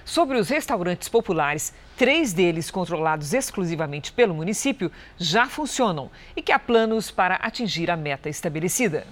[0.05, 6.59] Sobre os restaurantes populares, três deles controlados exclusivamente pelo município já funcionam e que há
[6.59, 9.07] planos para atingir a meta estabelecida.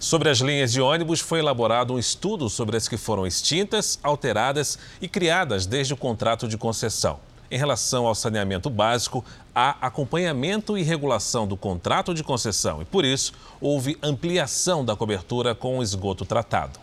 [0.00, 4.78] Sobre as linhas de ônibus, foi elaborado um estudo sobre as que foram extintas, alteradas
[5.02, 7.18] e criadas desde o contrato de concessão.
[7.50, 13.06] Em relação ao saneamento básico, há acompanhamento e regulação do contrato de concessão e, por
[13.06, 16.78] isso, houve ampliação da cobertura com o esgoto tratado.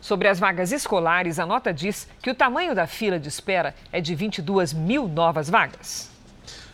[0.00, 4.00] Sobre as vagas escolares, a nota diz que o tamanho da fila de espera é
[4.00, 6.10] de 22 mil novas vagas.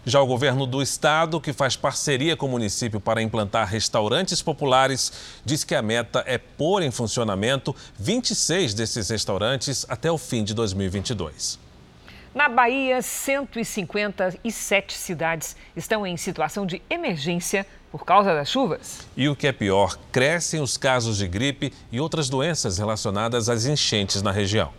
[0.05, 5.13] Já o governo do estado, que faz parceria com o município para implantar restaurantes populares,
[5.45, 10.53] diz que a meta é pôr em funcionamento 26 desses restaurantes até o fim de
[10.53, 11.70] 2022.
[12.33, 19.05] Na Bahia, 157 cidades estão em situação de emergência por causa das chuvas.
[19.17, 23.67] E o que é pior, crescem os casos de gripe e outras doenças relacionadas às
[23.67, 24.73] enchentes na região.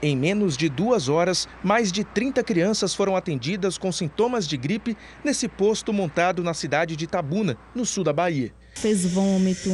[0.00, 4.96] Em menos de duas horas, mais de 30 crianças foram atendidas com sintomas de gripe
[5.24, 9.70] nesse posto montado na cidade de Tabuna, no sul da Bahia fez vômito,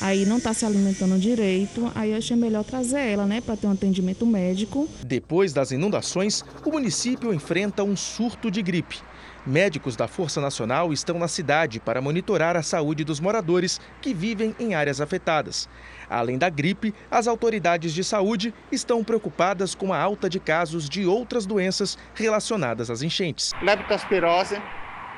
[0.00, 3.66] aí não está se alimentando direito, aí eu achei melhor trazer ela, né, para ter
[3.66, 4.88] um atendimento médico.
[5.04, 8.98] Depois das inundações, o município enfrenta um surto de gripe.
[9.44, 14.54] Médicos da Força Nacional estão na cidade para monitorar a saúde dos moradores que vivem
[14.58, 15.68] em áreas afetadas.
[16.08, 21.04] Além da gripe, as autoridades de saúde estão preocupadas com a alta de casos de
[21.04, 23.52] outras doenças relacionadas às enchentes.
[23.60, 24.56] Leptospirose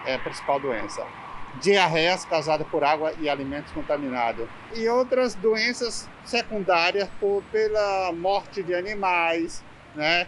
[0.07, 1.25] é a principal doença
[1.61, 4.49] diarreias causadas por água e alimentos contaminados.
[4.75, 9.62] E outras doenças secundárias por, pela morte de animais,
[9.95, 10.27] né?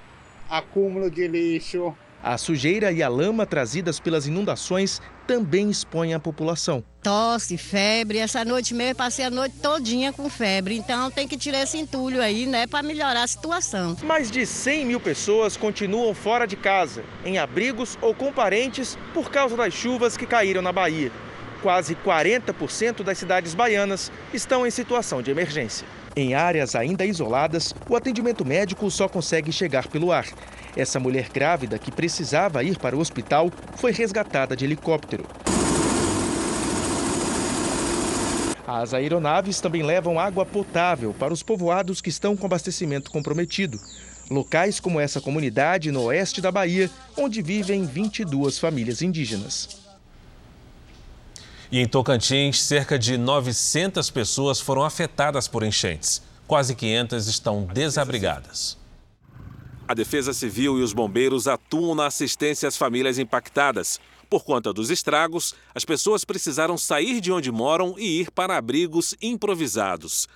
[0.48, 1.96] acúmulo de lixo.
[2.22, 6.82] A sujeira e a lama trazidas pelas inundações também expõem a população.
[7.02, 8.18] Tosse, febre.
[8.18, 10.76] Essa noite mesmo passei a noite todinha com febre.
[10.76, 13.96] Então tem que tirar esse entulho aí, né, para melhorar a situação.
[14.02, 19.30] Mais de 100 mil pessoas continuam fora de casa, em abrigos ou com parentes por
[19.30, 21.12] causa das chuvas que caíram na Bahia.
[21.62, 25.86] Quase 40% das cidades baianas estão em situação de emergência.
[26.18, 30.26] Em áreas ainda isoladas, o atendimento médico só consegue chegar pelo ar.
[30.76, 35.24] Essa mulher grávida que precisava ir para o hospital foi resgatada de helicóptero.
[38.66, 43.78] As aeronaves também levam água potável para os povoados que estão com abastecimento comprometido.
[44.28, 49.77] Locais como essa comunidade no oeste da Bahia, onde vivem 22 famílias indígenas.
[51.70, 56.22] E em Tocantins, cerca de 900 pessoas foram afetadas por enchentes.
[56.46, 58.78] Quase 500 estão desabrigadas.
[59.86, 64.00] A Defesa Civil e os bombeiros atuam na assistência às famílias impactadas.
[64.30, 69.14] Por conta dos estragos, as pessoas precisaram sair de onde moram e ir para abrigos
[69.20, 70.26] improvisados.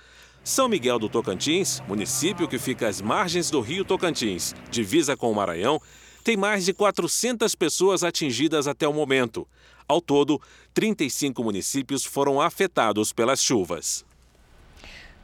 [0.43, 5.35] São Miguel do Tocantins, município que fica às margens do rio Tocantins, divisa com o
[5.35, 5.81] Maranhão,
[6.23, 9.47] tem mais de 400 pessoas atingidas até o momento.
[9.87, 10.41] Ao todo,
[10.73, 14.03] 35 municípios foram afetados pelas chuvas.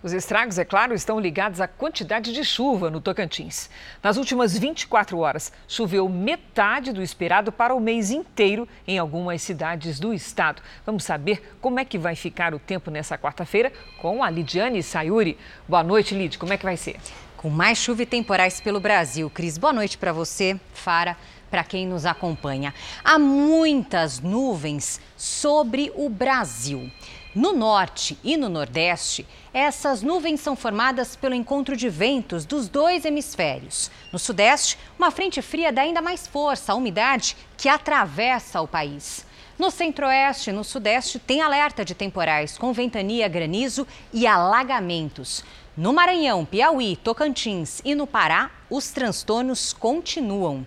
[0.01, 3.69] Os estragos, é claro, estão ligados à quantidade de chuva no Tocantins.
[4.01, 9.99] Nas últimas 24 horas, choveu metade do esperado para o mês inteiro em algumas cidades
[9.99, 10.61] do estado.
[10.85, 15.37] Vamos saber como é que vai ficar o tempo nessa quarta-feira com a Lidiane Sayuri.
[15.67, 16.37] Boa noite, Lid.
[16.37, 16.95] Como é que vai ser?
[17.35, 19.29] Com mais chuva e temporais pelo Brasil.
[19.29, 21.17] Cris, boa noite para você, Fara,
[21.49, 22.73] para quem nos acompanha.
[23.03, 26.91] Há muitas nuvens sobre o Brasil.
[27.35, 33.05] No norte e no nordeste, essas nuvens são formadas pelo encontro de ventos dos dois
[33.05, 33.91] hemisférios.
[34.11, 39.25] No sudeste, uma frente fria dá ainda mais força à umidade que atravessa o país.
[39.59, 45.43] No centro-oeste e no sudeste, tem alerta de temporais com ventania, granizo e alagamentos.
[45.77, 50.65] No Maranhão, Piauí, Tocantins e no Pará, os transtornos continuam.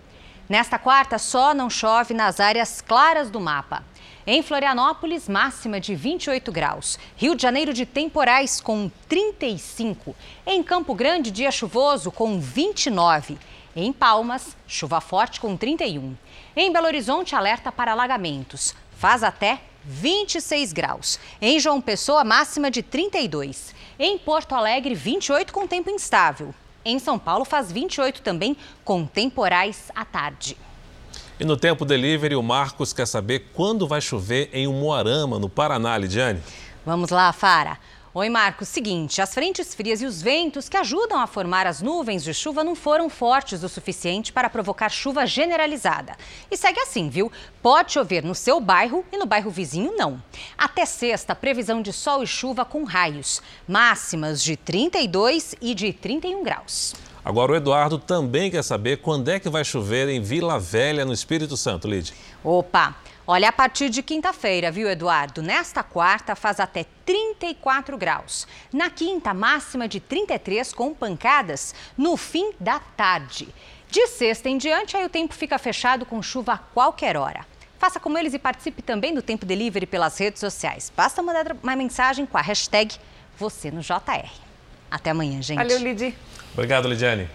[0.53, 3.83] Nesta quarta, só não chove nas áreas claras do mapa.
[4.27, 6.99] Em Florianópolis, máxima de 28 graus.
[7.17, 10.15] Rio de Janeiro de temporais com 35.
[10.47, 13.39] Em Campo Grande, dia chuvoso com 29.
[13.75, 16.15] Em Palmas, chuva forte com 31.
[16.55, 18.75] Em Belo Horizonte, alerta para alagamentos.
[18.99, 21.19] Faz até 26 graus.
[21.41, 23.75] Em João Pessoa, máxima de 32.
[23.99, 26.55] Em Porto Alegre, 28 com tempo instável.
[26.85, 30.57] Em São Paulo, faz 28 também, com temporais à tarde.
[31.39, 35.97] E no Tempo Delivery, o Marcos quer saber quando vai chover em Umuarama, no Paraná,
[35.97, 36.41] Lidiane.
[36.85, 37.79] Vamos lá, Fara.
[38.15, 38.69] Oi, Marcos.
[38.69, 42.63] Seguinte, as frentes frias e os ventos que ajudam a formar as nuvens de chuva
[42.63, 46.15] não foram fortes o suficiente para provocar chuva generalizada.
[46.51, 47.33] E segue assim, viu?
[47.63, 50.23] Pode chover no seu bairro e no bairro vizinho não.
[50.59, 56.43] Até sexta, previsão de sol e chuva com raios, máximas de 32 e de 31
[56.43, 56.95] graus.
[57.25, 61.15] Agora o Eduardo também quer saber quando é que vai chover em Vila Velha, no
[61.15, 62.13] Espírito Santo, Lid.
[62.45, 62.95] Opa!
[63.25, 65.43] Olha, a partir de quinta-feira, viu, Eduardo?
[65.43, 68.49] Nesta quarta faz até 34 graus.
[68.73, 73.49] Na quinta, máxima de 33 com pancadas no fim da tarde.
[73.89, 77.47] De sexta em diante, aí o tempo fica fechado com chuva a qualquer hora.
[77.79, 80.91] Faça como eles e participe também do Tempo Delivery pelas redes sociais.
[80.97, 82.97] Basta mandar uma mensagem com a hashtag
[83.39, 84.31] você no JR.
[84.91, 85.59] Até amanhã, gente.
[85.59, 86.17] Valeu, Lidi.
[86.55, 87.29] Obrigado, Lidiane.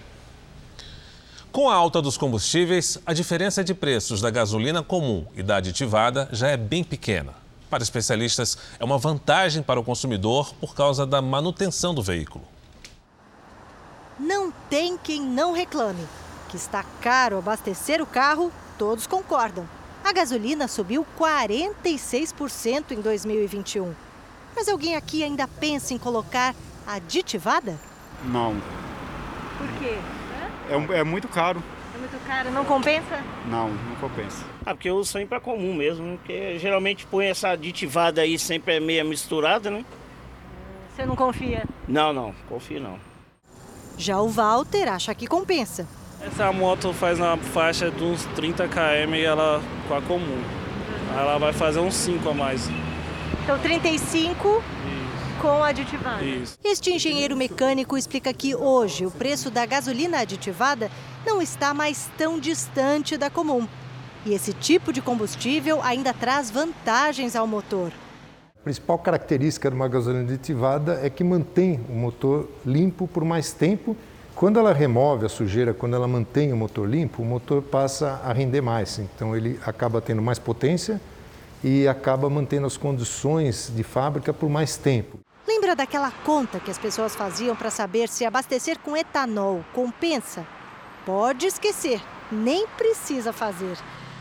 [1.51, 6.29] Com a alta dos combustíveis, a diferença de preços da gasolina comum e da aditivada
[6.31, 7.33] já é bem pequena.
[7.69, 12.45] Para especialistas, é uma vantagem para o consumidor por causa da manutenção do veículo.
[14.19, 16.07] Não tem quem não reclame.
[16.49, 19.67] Que está caro abastecer o carro, todos concordam.
[20.03, 23.93] A gasolina subiu 46% em 2021.
[24.55, 27.77] Mas alguém aqui ainda pensa em colocar aditivada?
[28.23, 28.55] Não.
[29.57, 29.97] Por quê?
[30.69, 31.61] É, é muito caro.
[31.95, 33.23] É muito caro, não compensa?
[33.49, 34.43] Não, não compensa.
[34.65, 38.75] Ah, porque eu uso sempre é comum mesmo, porque geralmente põe essa aditivada aí sempre
[38.75, 39.83] é meia misturada, né?
[40.95, 41.63] Você não confia?
[41.87, 42.99] Não, não, confio não.
[43.97, 45.87] Já o Walter acha que compensa.
[46.21, 50.43] Essa moto faz na faixa de uns 30 km e ela com a comum.
[51.17, 52.69] Ela vai fazer uns 5 a mais.
[53.43, 54.63] Então 35
[55.41, 56.23] com aditivada.
[56.23, 56.57] Isso.
[56.63, 60.89] Este engenheiro mecânico explica que hoje o preço da gasolina aditivada
[61.25, 63.67] não está mais tão distante da comum.
[64.25, 67.91] E esse tipo de combustível ainda traz vantagens ao motor.
[68.59, 73.53] A principal característica de uma gasolina aditivada é que mantém o motor limpo por mais
[73.53, 73.95] tempo.
[74.35, 78.33] Quando ela remove a sujeira, quando ela mantém o motor limpo, o motor passa a
[78.33, 78.99] render mais.
[78.99, 80.99] Então ele acaba tendo mais potência
[81.63, 85.19] e acaba mantendo as condições de fábrica por mais tempo.
[85.57, 90.45] Lembra daquela conta que as pessoas faziam para saber se abastecer com etanol compensa?
[91.03, 91.99] Pode esquecer,
[92.31, 93.75] nem precisa fazer.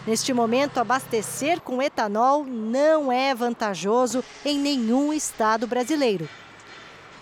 [0.07, 6.27] Neste momento, abastecer com etanol não é vantajoso em nenhum estado brasileiro.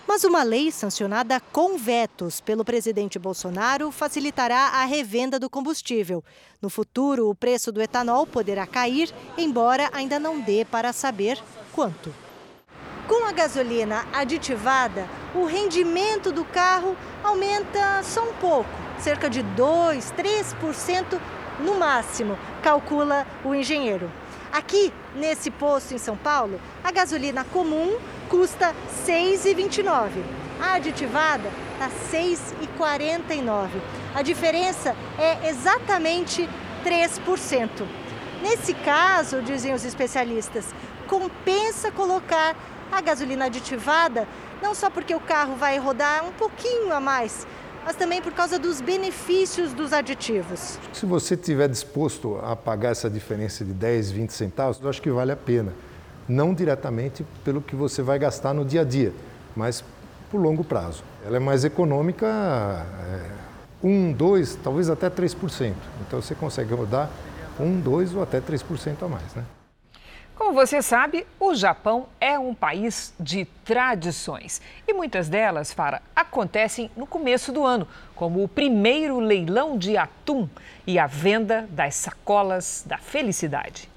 [0.06, 6.22] Mas uma lei sancionada com vetos pelo presidente Bolsonaro facilitará a revenda do combustível.
[6.62, 11.36] No futuro, o preço do etanol poderá cair, embora ainda não dê para saber
[11.72, 12.14] quanto.
[13.06, 20.14] Com a gasolina aditivada, o rendimento do carro aumenta só um pouco, cerca de 2,
[20.16, 21.20] 3%
[21.60, 24.10] no máximo, calcula o engenheiro.
[24.50, 27.98] Aqui, nesse posto em São Paulo, a gasolina comum
[28.30, 28.74] custa R$
[29.06, 30.08] 6,29
[30.58, 33.68] A aditivada está 6,49.
[34.14, 36.48] A diferença é exatamente
[36.82, 37.86] 3%.
[38.42, 40.66] Nesse caso, dizem os especialistas,
[41.06, 42.56] compensa colocar
[42.98, 44.26] a gasolina aditivada,
[44.62, 47.46] não só porque o carro vai rodar um pouquinho a mais,
[47.84, 50.78] mas também por causa dos benefícios dos aditivos.
[50.92, 55.10] Se você estiver disposto a pagar essa diferença de 10, 20 centavos, eu acho que
[55.10, 55.72] vale a pena.
[56.28, 59.12] Não diretamente pelo que você vai gastar no dia a dia,
[59.54, 59.84] mas
[60.30, 61.04] por longo prazo.
[61.24, 65.74] Ela é mais econômica, é, 1, 2, talvez até 3%.
[66.06, 67.10] Então você consegue rodar
[67.60, 69.34] 1, 2 ou até 3% a mais.
[69.34, 69.44] Né?
[70.36, 74.60] Como você sabe, o Japão é um país de tradições.
[74.86, 80.48] E muitas delas, Fara, acontecem no começo do ano, como o primeiro leilão de atum
[80.84, 83.88] e a venda das sacolas da felicidade.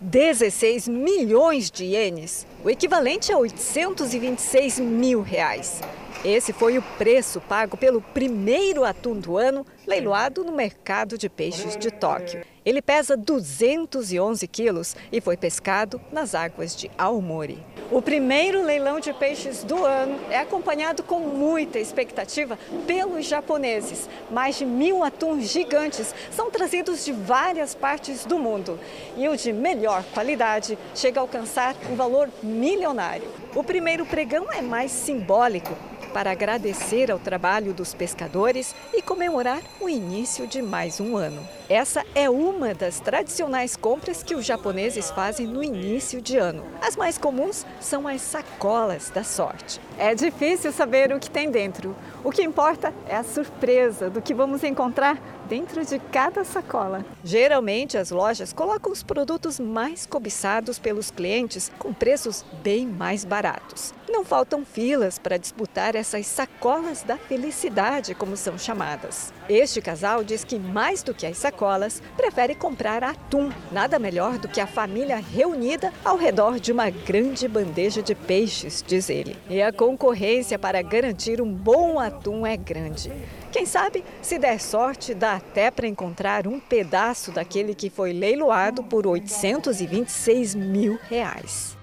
[0.00, 5.80] 16 milhões de ienes, o equivalente a 826 mil reais.
[6.24, 11.76] Esse foi o preço pago pelo primeiro atum do ano leiloado no mercado de peixes
[11.76, 12.44] de Tóquio.
[12.64, 17.58] Ele pesa 211 quilos e foi pescado nas águas de Aomori.
[17.90, 22.56] O primeiro leilão de peixes do ano é acompanhado com muita expectativa
[22.86, 24.08] pelos japoneses.
[24.30, 28.78] Mais de mil atuns gigantes são trazidos de várias partes do mundo.
[29.16, 33.28] E o de melhor qualidade chega a alcançar um valor milionário.
[33.56, 35.76] O primeiro pregão é mais simbólico
[36.12, 41.46] para agradecer ao trabalho dos pescadores e comemorar o início de mais um ano.
[41.68, 46.64] Essa é uma das tradicionais compras que os japoneses fazem no início de ano.
[46.80, 49.80] As mais comuns são as sacolas da sorte.
[49.98, 51.96] É difícil saber o que tem dentro.
[52.22, 57.04] O que importa é a surpresa do que vamos encontrar dentro de cada sacola.
[57.24, 63.92] Geralmente, as lojas colocam os produtos mais cobiçados pelos clientes com preços bem mais baratos.
[64.12, 69.32] Não faltam filas para disputar essas sacolas da felicidade, como são chamadas.
[69.48, 73.50] Este casal diz que, mais do que as sacolas, prefere comprar atum.
[73.72, 78.84] Nada melhor do que a família reunida ao redor de uma grande bandeja de peixes,
[78.86, 79.34] diz ele.
[79.48, 83.10] E a concorrência para garantir um bom atum é grande.
[83.50, 88.84] Quem sabe, se der sorte, dá até para encontrar um pedaço daquele que foi leiloado
[88.84, 91.80] por 826 mil reais.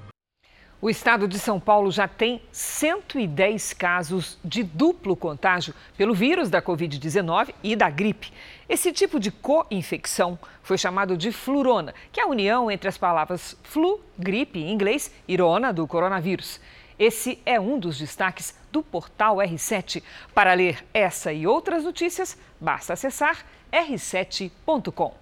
[0.81, 6.61] O estado de São Paulo já tem 110 casos de duplo contágio pelo vírus da
[6.61, 8.31] Covid-19 e da gripe.
[8.69, 13.57] Esse tipo de co-infecção foi chamado de flurona, que é a união entre as palavras
[13.61, 16.61] flu, gripe em inglês, e rona do coronavírus.
[16.97, 20.01] Esse é um dos destaques do portal R7.
[20.33, 25.13] Para ler essa e outras notícias, basta acessar r7.com.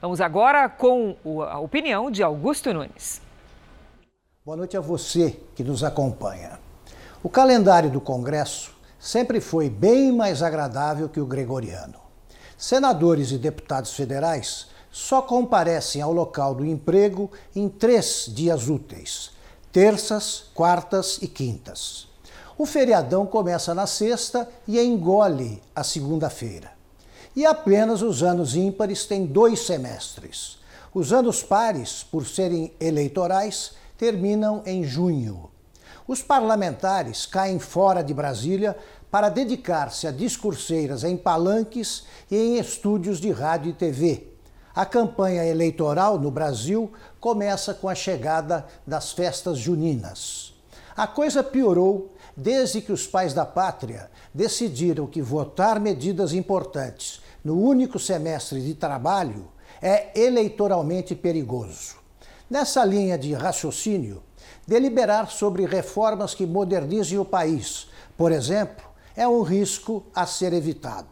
[0.00, 1.16] Vamos agora com
[1.50, 3.25] a opinião de Augusto Nunes.
[4.46, 6.60] Boa noite a você que nos acompanha.
[7.20, 11.98] O calendário do Congresso sempre foi bem mais agradável que o gregoriano.
[12.56, 19.32] Senadores e deputados federais só comparecem ao local do emprego em três dias úteis:
[19.72, 22.06] terças, quartas e quintas.
[22.56, 26.70] O feriadão começa na sexta e engole a segunda-feira.
[27.34, 30.64] E apenas os anos ímpares têm dois semestres.
[30.94, 35.50] Os anos pares, por serem eleitorais, terminam em junho.
[36.06, 38.76] Os parlamentares caem fora de Brasília
[39.10, 44.28] para dedicar-se a discurseiras em palanques e em estúdios de rádio e TV.
[44.74, 50.54] A campanha eleitoral no Brasil começa com a chegada das festas juninas.
[50.96, 57.58] A coisa piorou desde que os pais da pátria decidiram que votar medidas importantes no
[57.58, 59.48] único semestre de trabalho
[59.80, 62.05] é eleitoralmente perigoso.
[62.48, 64.22] Nessa linha de raciocínio,
[64.64, 68.86] deliberar sobre reformas que modernizem o país, por exemplo,
[69.16, 71.08] é um risco a ser evitado.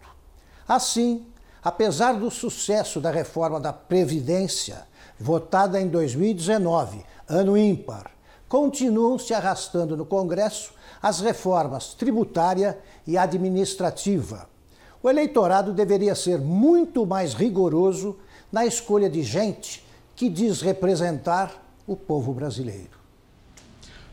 [0.66, 1.26] Assim,
[1.62, 4.86] apesar do sucesso da reforma da Previdência,
[5.18, 8.12] votada em 2019, ano ímpar,
[8.48, 10.72] continuam se arrastando no Congresso
[11.02, 14.48] as reformas tributária e administrativa.
[15.02, 18.16] O eleitorado deveria ser muito mais rigoroso
[18.52, 19.84] na escolha de gente
[20.16, 21.52] que diz representar
[21.86, 23.04] o povo brasileiro.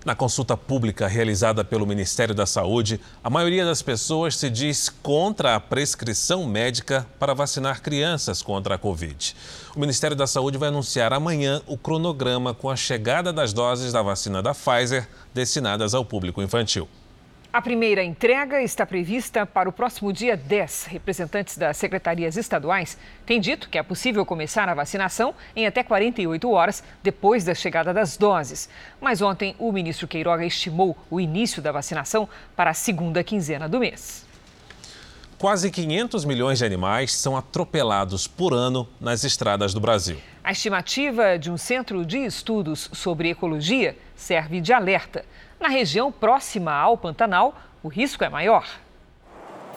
[0.04, 5.56] Na consulta pública realizada pelo Ministério da Saúde, a maioria das pessoas se diz contra
[5.56, 9.36] a prescrição médica para vacinar crianças contra a Covid.
[9.76, 14.02] O Ministério da Saúde vai anunciar amanhã o cronograma com a chegada das doses da
[14.02, 16.88] vacina da Pfizer destinadas ao público infantil.
[17.54, 20.86] A primeira entrega está prevista para o próximo dia 10.
[20.86, 26.49] Representantes das secretarias estaduais têm dito que é possível começar a vacinação em até 48
[26.49, 28.70] horas depois da chegada das doses.
[29.02, 33.80] Mas ontem o ministro Queiroga estimou o início da vacinação para a segunda quinzena do
[33.80, 34.26] mês.
[35.38, 40.18] Quase 500 milhões de animais são atropelados por ano nas estradas do Brasil.
[40.41, 45.26] A estimativa de um centro de estudos sobre ecologia serve de alerta.
[45.62, 47.53] Na região próxima ao Pantanal,
[47.84, 48.68] o risco é maior.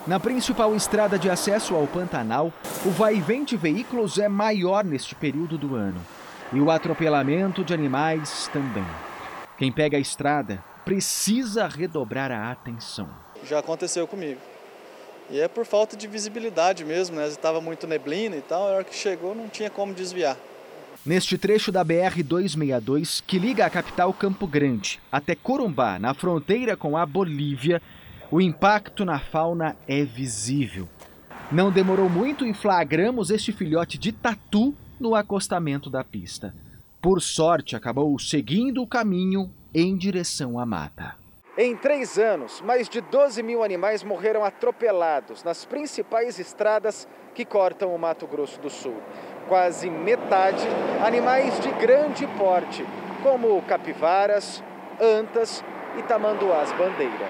[0.07, 2.51] Na principal estrada de acesso ao Pantanal,
[2.83, 6.03] o vai e vem de veículos é maior neste período do ano.
[6.51, 8.85] E o atropelamento de animais também.
[9.59, 13.07] Quem pega a estrada precisa redobrar a atenção.
[13.43, 14.41] Já aconteceu comigo.
[15.29, 17.27] E é por falta de visibilidade mesmo, né?
[17.27, 20.35] Estava muito neblina e tal, a hora que chegou não tinha como desviar.
[21.05, 26.97] Neste trecho da BR-262, que liga a capital Campo Grande até Corumbá, na fronteira com
[26.97, 27.79] a Bolívia,
[28.31, 30.89] o impacto na fauna é visível.
[31.51, 36.55] Não demorou muito e flagramos este filhote de tatu no acostamento da pista.
[36.99, 41.13] Por sorte, acabou seguindo o caminho em direção à mata.
[41.55, 47.93] Em três anos, mais de 12 mil animais morreram atropelados nas principais estradas que cortam
[47.93, 48.95] o Mato Grosso do Sul
[49.47, 50.65] quase metade
[51.05, 52.85] animais de grande porte,
[53.21, 54.63] como capivaras,
[54.99, 55.63] antas
[55.97, 57.29] e tamanduás bandeira.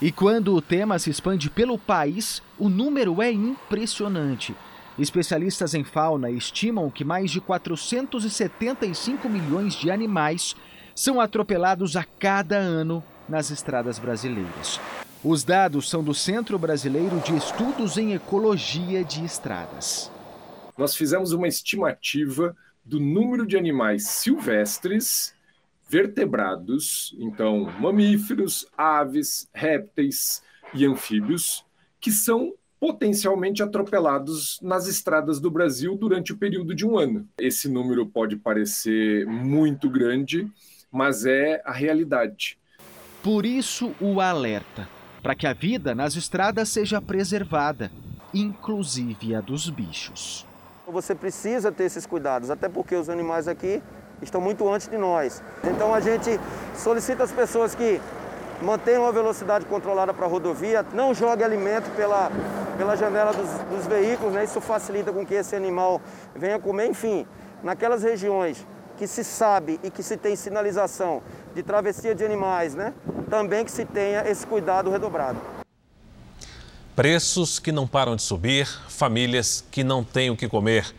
[0.00, 4.56] E quando o tema se expande pelo país, o número é impressionante.
[4.98, 10.56] Especialistas em fauna estimam que mais de 475 milhões de animais
[10.94, 14.80] são atropelados a cada ano nas estradas brasileiras.
[15.22, 20.10] Os dados são do Centro Brasileiro de Estudos em Ecologia de Estradas
[20.80, 25.34] nós fizemos uma estimativa do número de animais silvestres
[25.86, 30.42] vertebrados, então mamíferos, aves, répteis
[30.72, 31.66] e anfíbios,
[32.00, 37.28] que são potencialmente atropelados nas estradas do Brasil durante o período de um ano.
[37.38, 40.50] Esse número pode parecer muito grande,
[40.90, 42.58] mas é a realidade.
[43.22, 44.88] Por isso, o alerta
[45.22, 47.90] para que a vida nas estradas seja preservada,
[48.32, 50.46] inclusive a dos bichos.
[50.86, 53.82] Você precisa ter esses cuidados, até porque os animais aqui
[54.22, 55.42] estão muito antes de nós.
[55.64, 56.38] Então a gente
[56.74, 58.00] solicita às pessoas que
[58.62, 62.30] mantenham a velocidade controlada para a rodovia, não jogue alimento pela,
[62.76, 64.44] pela janela dos, dos veículos, né?
[64.44, 66.00] isso facilita com que esse animal
[66.34, 66.86] venha comer.
[66.88, 67.26] Enfim,
[67.62, 68.66] naquelas regiões
[68.96, 71.22] que se sabe e que se tem sinalização
[71.54, 72.92] de travessia de animais, né?
[73.30, 75.40] também que se tenha esse cuidado redobrado.
[76.96, 80.92] Preços que não param de subir, famílias que não têm o que comer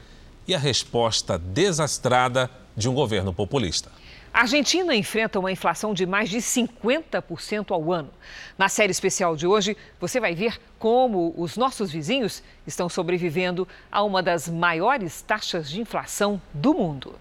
[0.48, 3.92] e a resposta desastrada de um governo populista.
[4.34, 8.10] A Argentina enfrenta uma inflação de mais de 50% ao ano.
[8.58, 14.02] Na série especial de hoje, você vai ver como os nossos vizinhos estão sobrevivendo a
[14.02, 17.14] uma das maiores taxas de inflação do mundo.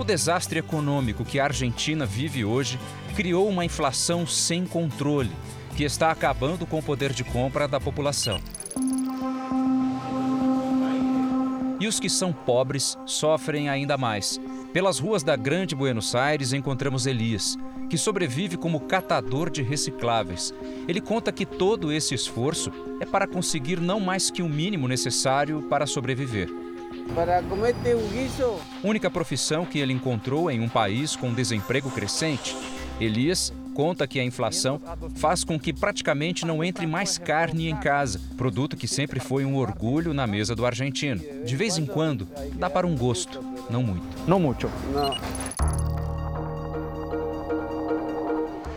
[0.00, 2.78] O desastre econômico que a Argentina vive hoje
[3.14, 5.30] criou uma inflação sem controle,
[5.76, 8.40] que está acabando com o poder de compra da população.
[11.78, 14.40] E os que são pobres sofrem ainda mais.
[14.72, 17.58] Pelas ruas da Grande Buenos Aires encontramos Elias,
[17.90, 20.54] que sobrevive como catador de recicláveis.
[20.88, 25.60] Ele conta que todo esse esforço é para conseguir não mais que o mínimo necessário
[25.68, 26.48] para sobreviver
[27.14, 28.56] para comer um guiso.
[28.82, 32.56] Única profissão que ele encontrou em um país com desemprego crescente.
[33.00, 34.80] Elias conta que a inflação
[35.16, 39.56] faz com que praticamente não entre mais carne em casa, produto que sempre foi um
[39.56, 41.22] orgulho na mesa do argentino.
[41.44, 43.40] De vez em quando, dá para um gosto,
[43.70, 44.06] não muito.
[44.26, 44.70] Não muito.
[44.92, 45.16] Não.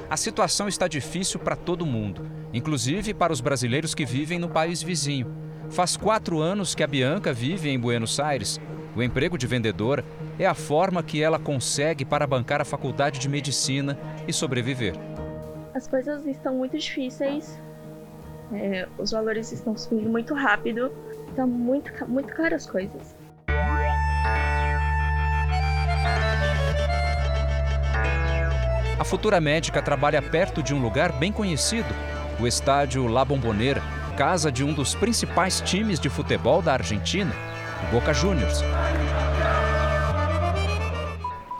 [0.10, 4.82] A situação está difícil para todo mundo, inclusive para os brasileiros que vivem no país
[4.82, 5.26] vizinho.
[5.70, 8.60] Faz quatro anos que a Bianca vive em Buenos Aires.
[8.96, 10.06] O emprego de vendedora
[10.38, 13.98] é a forma que ela consegue para bancar a faculdade de medicina
[14.28, 14.94] e sobreviver.
[15.74, 17.60] As coisas estão muito difíceis,
[18.52, 20.92] é, os valores estão subindo muito rápido,
[21.30, 23.16] está muito, muito caro as coisas.
[29.00, 31.90] A futura médica trabalha perto de um lugar bem conhecido,
[32.40, 33.82] o estádio La Bombonera,
[34.14, 37.34] casa de um dos principais times de futebol da Argentina,
[37.88, 38.62] o Boca Juniors.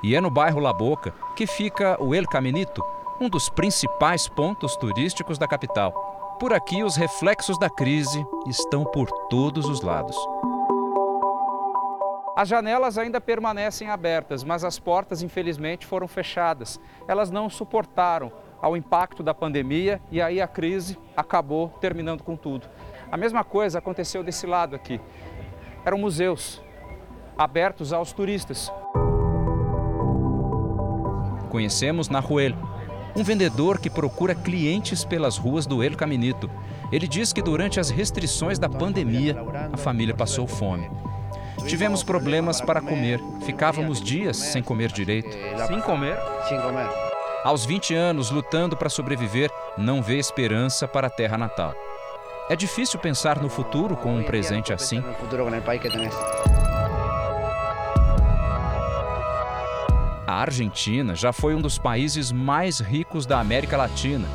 [0.04, 2.84] E é no bairro La Boca que fica o El Caminito,
[3.20, 6.38] um dos principais pontos turísticos da capital.
[6.40, 10.18] Por aqui, os reflexos da crise estão por todos os lados.
[12.36, 16.80] As janelas ainda permanecem abertas, mas as portas, infelizmente, foram fechadas.
[17.08, 18.32] Elas não suportaram
[18.64, 22.66] ao impacto da pandemia e aí a crise acabou terminando com tudo.
[23.12, 25.02] A mesma coisa aconteceu desse lado aqui.
[25.86, 26.62] Eram museus
[27.38, 28.72] abertos aos turistas.
[31.50, 32.54] Conhecemos Nahuel,
[33.14, 36.50] um vendedor que procura clientes pelas ruas do El Caminito.
[36.90, 39.36] Ele diz que durante as restrições da pandemia,
[39.74, 40.90] a família passou fome.
[41.68, 43.20] Tivemos problemas para comer.
[43.42, 45.30] Ficávamos dias sem comer direito.
[45.68, 46.18] Sem comer?
[46.48, 47.13] Sem comer.
[47.44, 51.74] Aos 20 anos, lutando para sobreviver, não vê esperança para a terra natal.
[52.50, 55.04] É difícil pensar no futuro com um presente assim.
[60.26, 64.26] A Argentina já foi um dos países mais ricos da América Latina,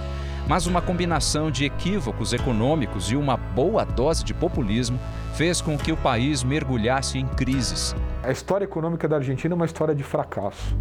[0.46, 5.00] mas uma combinação de equívocos econômicos e uma boa dose de populismo
[5.34, 7.96] fez com que o país mergulhasse em crises.
[8.22, 10.76] A história econômica da Argentina é uma história de fracasso.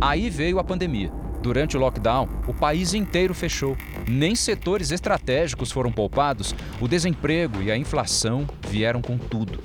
[0.00, 1.12] Aí veio a pandemia.
[1.42, 3.76] Durante o lockdown, o país inteiro fechou.
[4.08, 6.54] Nem setores estratégicos foram poupados.
[6.80, 9.62] O desemprego e a inflação vieram com tudo.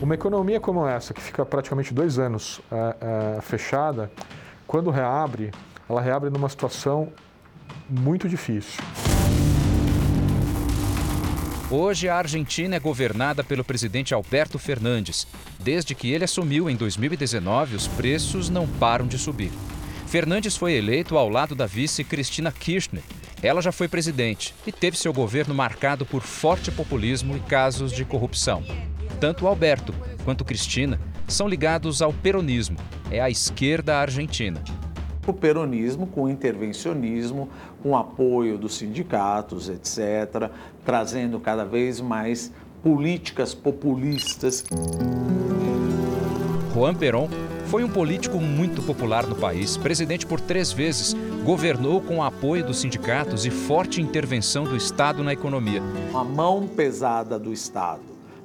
[0.00, 4.08] Uma economia como essa, que fica praticamente dois anos é, é, fechada,
[4.68, 5.50] quando reabre,
[5.88, 7.12] ela reabre numa situação
[7.88, 8.80] muito difícil.
[11.72, 15.24] Hoje, a Argentina é governada pelo presidente Alberto Fernandes.
[15.60, 19.52] Desde que ele assumiu em 2019, os preços não param de subir.
[20.08, 23.04] Fernandes foi eleito ao lado da vice Cristina Kirchner.
[23.40, 28.04] Ela já foi presidente e teve seu governo marcado por forte populismo e casos de
[28.04, 28.64] corrupção.
[29.20, 29.94] Tanto Alberto
[30.24, 32.78] quanto Cristina são ligados ao peronismo,
[33.12, 34.60] é a esquerda argentina.
[35.26, 37.48] O peronismo com intervencionismo,
[37.82, 40.50] com apoio dos sindicatos, etc.,
[40.84, 42.50] trazendo cada vez mais
[42.82, 44.64] políticas populistas.
[46.74, 47.28] Juan Perón
[47.66, 51.14] foi um político muito popular no país, presidente por três vezes,
[51.44, 55.80] governou com o apoio dos sindicatos e forte intervenção do Estado na economia.
[56.12, 58.02] A mão pesada do Estado,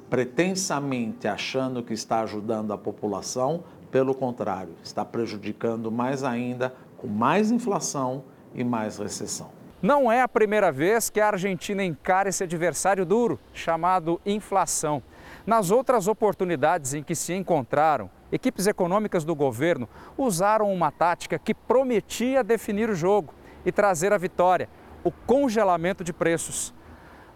[0.08, 7.50] pretensamente achando que está ajudando a população, pelo contrário, está prejudicando mais ainda, com mais
[7.50, 8.24] inflação
[8.54, 9.50] e mais recessão.
[9.82, 15.02] Não é a primeira vez que a Argentina encara esse adversário duro, chamado inflação.
[15.46, 21.54] Nas outras oportunidades em que se encontraram, equipes econômicas do governo usaram uma tática que
[21.54, 23.34] prometia definir o jogo
[23.64, 24.68] e trazer a vitória:
[25.04, 26.74] o congelamento de preços.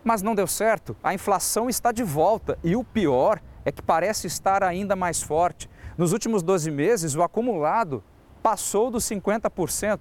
[0.03, 4.27] Mas não deu certo, a inflação está de volta e o pior é que parece
[4.27, 5.69] estar ainda mais forte.
[6.01, 8.03] Nos últimos 12 meses, o acumulado
[8.43, 10.01] passou dos 50%,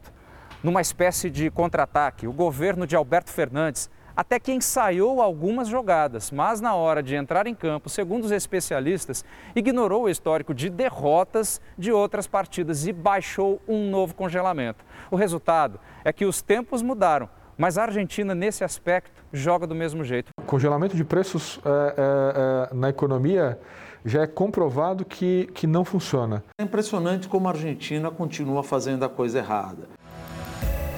[0.64, 2.26] numa espécie de contra-ataque.
[2.26, 7.48] O governo de Alberto Fernandes até que ensaiou algumas jogadas, mas na hora de entrar
[7.48, 13.62] em campo, segundo os especialistas, ignorou o histórico de derrotas de outras partidas e baixou
[13.68, 14.86] um novo congelamento.
[15.12, 17.28] O resultado é que os tempos mudaram,
[17.58, 20.32] mas a Argentina, nesse aspecto, joga do mesmo jeito.
[20.46, 23.60] Congelamento de preços é, é, é, na economia
[24.06, 26.44] já é comprovado que, que não funciona.
[26.60, 29.88] É impressionante como a Argentina continua fazendo a coisa errada.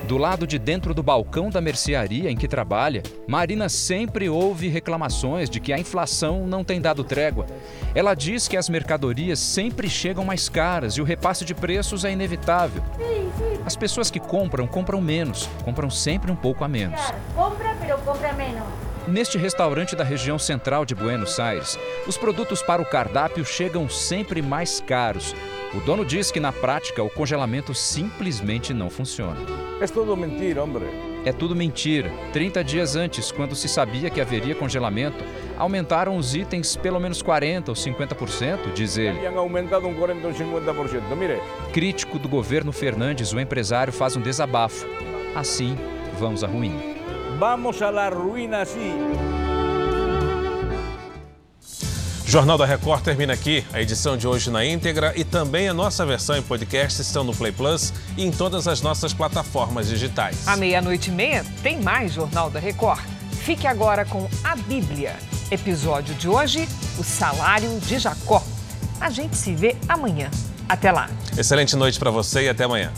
[0.08, 5.49] Do lado de dentro do balcão da mercearia em que trabalha, Marina sempre ouve reclamações
[5.49, 7.45] de que a inflação não tem dado trégua.
[7.95, 12.12] Ela diz que as mercadorias sempre chegam mais caras e o repasse de preços é
[12.12, 12.84] inevitável.
[13.66, 16.99] As pessoas que compram, compram menos, compram sempre um pouco a menos.
[17.34, 18.80] Compra, pero compra menos.
[19.08, 21.78] Neste restaurante da região central de Buenos Aires,
[22.08, 25.36] os produtos para o cardápio chegam sempre mais caros.
[25.74, 29.38] O dono diz que na prática o congelamento simplesmente não funciona.
[29.82, 30.84] É tudo mentira, homem.
[31.26, 32.12] É tudo mentira.
[32.32, 35.24] 30 dias antes, quando se sabia que haveria congelamento,
[35.58, 39.26] aumentaram os itens pelo menos 40% ou 50%, diz ele.
[39.26, 41.16] Aumentado um 40% ou 50%.
[41.16, 41.41] Mire.
[41.74, 44.86] Crítico do governo Fernandes, o empresário faz um desabafo.
[45.36, 45.76] Assim,
[46.20, 46.91] vamos à ruína.
[47.42, 48.94] Vamos à la ruína assim.
[52.24, 53.66] Jornal da Record termina aqui.
[53.74, 57.34] A edição de hoje na íntegra e também a nossa versão em podcast estão no
[57.36, 60.48] Play Plus e em todas as nossas plataformas digitais.
[60.48, 63.02] À meia-noite e meia tem mais Jornal da Record.
[63.32, 65.16] Fique agora com a Bíblia.
[65.50, 66.70] Episódio de hoje:
[67.00, 68.44] O Salário de Jacó.
[69.00, 70.30] A gente se vê amanhã.
[70.70, 71.10] Até lá.
[71.36, 72.94] Excelente noite para você e até amanhã.